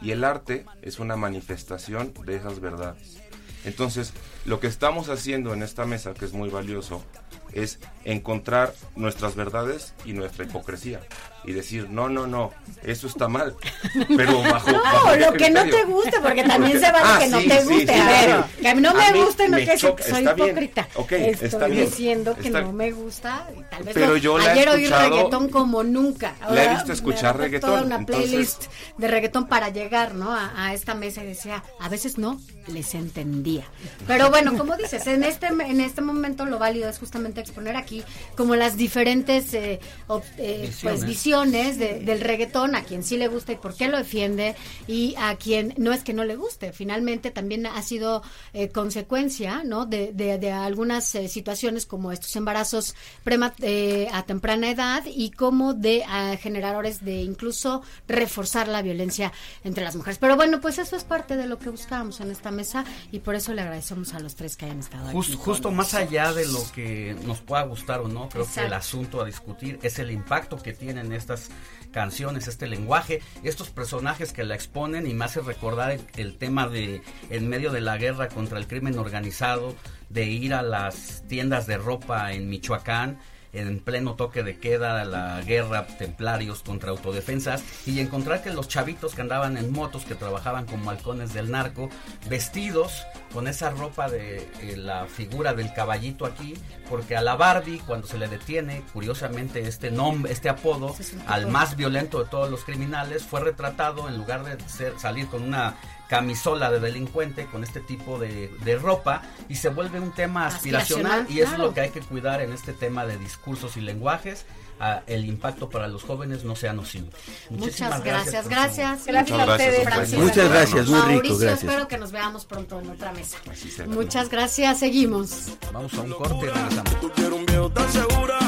Y 0.00 0.10
el 0.10 0.24
arte 0.24 0.66
es 0.82 0.98
una 0.98 1.16
manifestación 1.16 2.12
de 2.24 2.36
esas 2.36 2.60
verdades. 2.60 3.18
Entonces, 3.64 4.12
lo 4.44 4.58
que 4.58 4.66
estamos 4.66 5.08
haciendo 5.08 5.54
en 5.54 5.62
esta 5.62 5.84
mesa, 5.84 6.14
que 6.14 6.24
es 6.24 6.32
muy 6.32 6.48
valioso, 6.48 7.04
es 7.52 7.78
encontrar 8.04 8.74
nuestras 8.96 9.34
verdades 9.36 9.94
y 10.04 10.12
nuestra 10.12 10.44
hipocresía. 10.44 11.00
Y 11.44 11.50
decir, 11.52 11.90
no, 11.90 12.08
no, 12.08 12.28
no, 12.28 12.52
eso 12.84 13.08
está 13.08 13.26
mal. 13.26 13.56
Pero 14.16 14.42
bajo. 14.42 14.70
No, 14.70 14.80
bajo 14.80 15.16
lo 15.16 15.32
que 15.32 15.50
no 15.50 15.64
te 15.64 15.82
guste, 15.84 16.20
porque 16.22 16.44
también 16.44 16.78
se 16.78 16.92
vale 16.92 16.98
Ah, 17.04 17.18
que 17.20 17.26
no 17.28 17.40
sí, 17.40 17.48
te 17.48 17.64
guste. 17.64 17.92
sí, 17.94 18.00
a 18.00 18.04
ver, 18.06 18.44
sí. 18.44 18.60
que 18.62 18.68
a 18.68 18.74
mí 18.76 18.80
no 18.80 18.94
me 18.94 19.12
gusta 19.24 19.48
no 19.48 19.56
que 19.56 19.76
soy 19.76 20.22
hipócrita. 20.22 20.88
Ok, 20.94 21.12
Estoy 21.12 21.46
está 21.48 21.66
bien. 21.66 21.86
diciendo 21.86 22.34
que 22.36 22.46
Está 22.46 22.60
no 22.60 22.72
me 22.72 22.92
gusta. 22.92 23.48
y 23.58 23.60
Tal 23.70 23.82
vez 23.82 23.94
Pero 23.94 24.06
no. 24.10 24.16
yo 24.18 24.36
Ayer 24.36 24.68
oí 24.68 24.86
reggaetón 24.86 25.48
como 25.48 25.82
nunca. 25.82 26.34
La 26.42 26.46
he 26.46 26.60
Ahora 26.68 26.74
visto 26.74 26.92
escuchar 26.92 27.36
reggaetón, 27.36 27.70
Toda 27.70 27.82
una 27.82 27.96
entonces- 27.96 28.24
playlist 28.28 28.64
de 28.98 29.08
reggaetón 29.08 29.48
para 29.48 29.70
llegar 29.70 30.14
¿no? 30.14 30.32
a, 30.32 30.52
a 30.56 30.74
esta 30.74 30.94
mesa 30.94 31.24
y 31.24 31.26
decía, 31.26 31.64
a 31.80 31.88
veces 31.88 32.18
no, 32.18 32.40
les 32.68 32.94
entendía. 32.94 33.64
Pero 34.06 34.30
bueno, 34.30 34.56
como 34.56 34.76
dices, 34.76 35.08
en 35.08 35.24
este, 35.24 35.48
en 35.48 35.80
este 35.80 36.02
momento 36.02 36.44
lo 36.46 36.60
válido 36.60 36.88
es 36.88 37.00
justamente 37.00 37.41
exponer 37.42 37.76
aquí 37.76 38.02
como 38.36 38.56
las 38.56 38.76
diferentes 38.76 39.52
eh, 39.54 39.80
op- 40.06 40.24
eh, 40.38 40.58
pues, 40.60 40.70
Visiones. 40.82 41.06
visiones 41.06 41.78
de- 41.78 42.00
del 42.00 42.20
reggaetón, 42.20 42.74
a 42.74 42.82
quien 42.84 43.02
sí 43.02 43.16
le 43.16 43.28
gusta 43.28 43.52
y 43.52 43.56
por 43.56 43.74
qué 43.74 43.88
lo 43.88 43.98
defiende, 43.98 44.54
y 44.86 45.14
a 45.18 45.36
quien 45.36 45.74
no 45.76 45.92
es 45.92 46.02
que 46.02 46.12
no 46.12 46.24
le 46.24 46.36
guste. 46.36 46.72
Finalmente 46.72 47.30
también 47.30 47.66
ha 47.66 47.82
sido 47.82 48.22
eh, 48.54 48.68
consecuencia 48.68 49.62
¿no? 49.64 49.86
de, 49.86 50.12
de- 50.12 50.38
de 50.38 50.52
algunas 50.52 51.14
eh, 51.14 51.28
situaciones 51.28 51.86
como 51.86 52.12
estos 52.12 52.34
embarazos 52.36 52.94
prema- 53.24 53.54
eh, 53.60 54.08
a 54.12 54.22
temprana 54.24 54.70
edad 54.70 55.02
y 55.06 55.30
como 55.30 55.74
de 55.74 56.04
generadores 56.40 57.04
de 57.04 57.22
incluso 57.22 57.82
reforzar 58.08 58.68
la 58.68 58.82
violencia 58.82 59.32
entre 59.64 59.84
las 59.84 59.96
mujeres. 59.96 60.18
Pero 60.18 60.36
bueno, 60.36 60.60
pues 60.60 60.78
eso 60.78 60.96
es 60.96 61.04
parte 61.04 61.36
de 61.36 61.46
lo 61.46 61.58
que 61.58 61.70
buscábamos 61.70 62.20
en 62.20 62.30
esta 62.30 62.50
mesa 62.50 62.84
y 63.10 63.18
por 63.20 63.34
eso 63.34 63.52
le 63.54 63.62
agradecemos 63.62 64.14
a 64.14 64.20
los 64.20 64.34
tres 64.34 64.56
que 64.56 64.66
hayan 64.66 64.80
estado 64.80 65.08
aquí. 65.08 65.16
Jus- 65.16 65.28
con 65.36 65.44
justo 65.44 65.70
más 65.70 65.94
allá 65.94 66.32
de 66.32 66.46
lo 66.46 66.62
que 66.74 67.16
nos 67.24 67.31
pueda 67.40 67.62
gustar 67.62 68.00
o 68.00 68.08
no, 68.08 68.28
creo 68.28 68.46
que 68.52 68.60
el 68.60 68.72
asunto 68.72 69.20
a 69.20 69.24
discutir 69.24 69.78
es 69.82 69.98
el 69.98 70.10
impacto 70.10 70.56
que 70.56 70.72
tienen 70.72 71.12
estas 71.12 71.50
canciones, 71.90 72.48
este 72.48 72.66
lenguaje, 72.66 73.20
estos 73.42 73.70
personajes 73.70 74.32
que 74.32 74.44
la 74.44 74.54
exponen 74.54 75.06
y 75.06 75.14
me 75.14 75.24
hace 75.24 75.40
recordar 75.40 75.92
el, 75.92 76.00
el 76.16 76.36
tema 76.36 76.68
de 76.68 77.02
en 77.30 77.48
medio 77.48 77.70
de 77.70 77.80
la 77.80 77.96
guerra 77.96 78.28
contra 78.28 78.58
el 78.58 78.66
crimen 78.66 78.98
organizado, 78.98 79.74
de 80.08 80.24
ir 80.26 80.54
a 80.54 80.62
las 80.62 81.22
tiendas 81.28 81.66
de 81.66 81.78
ropa 81.78 82.32
en 82.32 82.48
Michoacán 82.48 83.18
en 83.52 83.80
pleno 83.80 84.14
toque 84.14 84.42
de 84.42 84.58
queda, 84.58 85.04
la 85.04 85.40
guerra 85.42 85.86
templarios 85.86 86.62
contra 86.62 86.90
autodefensas 86.90 87.62
y 87.86 88.00
encontrar 88.00 88.42
que 88.42 88.52
los 88.52 88.68
chavitos 88.68 89.14
que 89.14 89.20
andaban 89.20 89.56
en 89.56 89.72
motos, 89.72 90.04
que 90.04 90.14
trabajaban 90.14 90.66
como 90.66 90.90
halcones 90.90 91.34
del 91.34 91.50
narco, 91.50 91.90
vestidos 92.28 93.04
con 93.32 93.48
esa 93.48 93.70
ropa 93.70 94.08
de 94.08 94.48
eh, 94.60 94.76
la 94.76 95.06
figura 95.06 95.54
del 95.54 95.72
caballito 95.72 96.26
aquí, 96.26 96.54
porque 96.88 97.16
a 97.16 97.22
la 97.22 97.36
Barbie 97.36 97.80
cuando 97.86 98.06
se 98.06 98.18
le 98.18 98.28
detiene, 98.28 98.82
curiosamente 98.92 99.60
este 99.66 99.90
nombre, 99.90 100.32
este 100.32 100.48
apodo 100.48 100.94
al 101.26 101.46
más 101.46 101.76
violento 101.76 102.22
de 102.22 102.30
todos 102.30 102.50
los 102.50 102.64
criminales 102.64 103.22
fue 103.22 103.40
retratado 103.40 104.08
en 104.08 104.16
lugar 104.16 104.44
de 104.44 104.68
ser, 104.68 104.98
salir 104.98 105.26
con 105.26 105.42
una 105.42 105.76
camisola 106.16 106.70
de 106.70 106.78
delincuente 106.78 107.46
con 107.46 107.64
este 107.64 107.80
tipo 107.80 108.18
de, 108.18 108.48
de 108.64 108.76
ropa 108.76 109.22
y 109.48 109.54
se 109.56 109.70
vuelve 109.70 109.98
un 109.98 110.12
tema 110.12 110.46
aspiracional, 110.46 111.20
Aspiracional, 111.22 111.30
y 111.30 111.40
eso 111.40 111.44
es 111.44 111.48
claro. 111.54 111.64
lo 111.68 111.74
que 111.74 111.80
hay 111.80 111.88
que 111.90 112.00
cuidar 112.00 112.42
en 112.42 112.52
este 112.52 112.74
tema 112.74 113.06
de 113.06 113.16
discursos 113.16 113.78
y 113.78 113.80
lenguajes 113.80 114.44
a 114.78 115.02
el 115.06 115.24
impacto 115.24 115.70
para 115.70 115.86
los 115.88 116.02
jóvenes 116.02 116.44
no 116.44 116.54
sea 116.54 116.74
nocivo. 116.74 117.06
Muchas 117.48 117.50
Muchísimas 117.66 118.04
gracias, 118.04 118.34
por 118.34 118.42
su- 118.44 118.48
gracias. 118.50 119.06
Gracias 119.06 119.38
Muchas 119.38 119.48
a 119.48 119.52
ustedes. 119.52 119.70
gracias. 119.80 119.94
Francisco. 119.94 120.22
Muchas 120.22 120.48
gracias, 120.50 120.86
muy 120.88 120.98
rico, 120.98 121.12
Mauricio, 121.12 121.38
gracias. 121.38 121.62
espero 121.70 121.88
que 121.88 121.98
nos 121.98 122.12
veamos 122.12 122.44
pronto 122.44 122.80
en 122.80 122.90
otra 122.90 123.12
mesa. 123.12 123.38
Así 123.50 123.70
será. 123.70 123.88
Muchas 123.88 124.28
gracias, 124.28 124.78
seguimos. 124.80 125.46
Vamos 125.72 125.94
a 125.94 126.00
un 126.02 126.12
corte 126.12 126.44
y 126.46 126.48
regresamos. 126.48 127.00
Tú 127.00 127.10
quieres 127.14 127.32
un 127.32 127.46
viejo 127.46 127.70
tan 127.70 127.90
segura. 127.90 128.38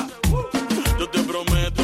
Yo 0.99 1.09
te 1.09 1.21
prometo 1.23 1.84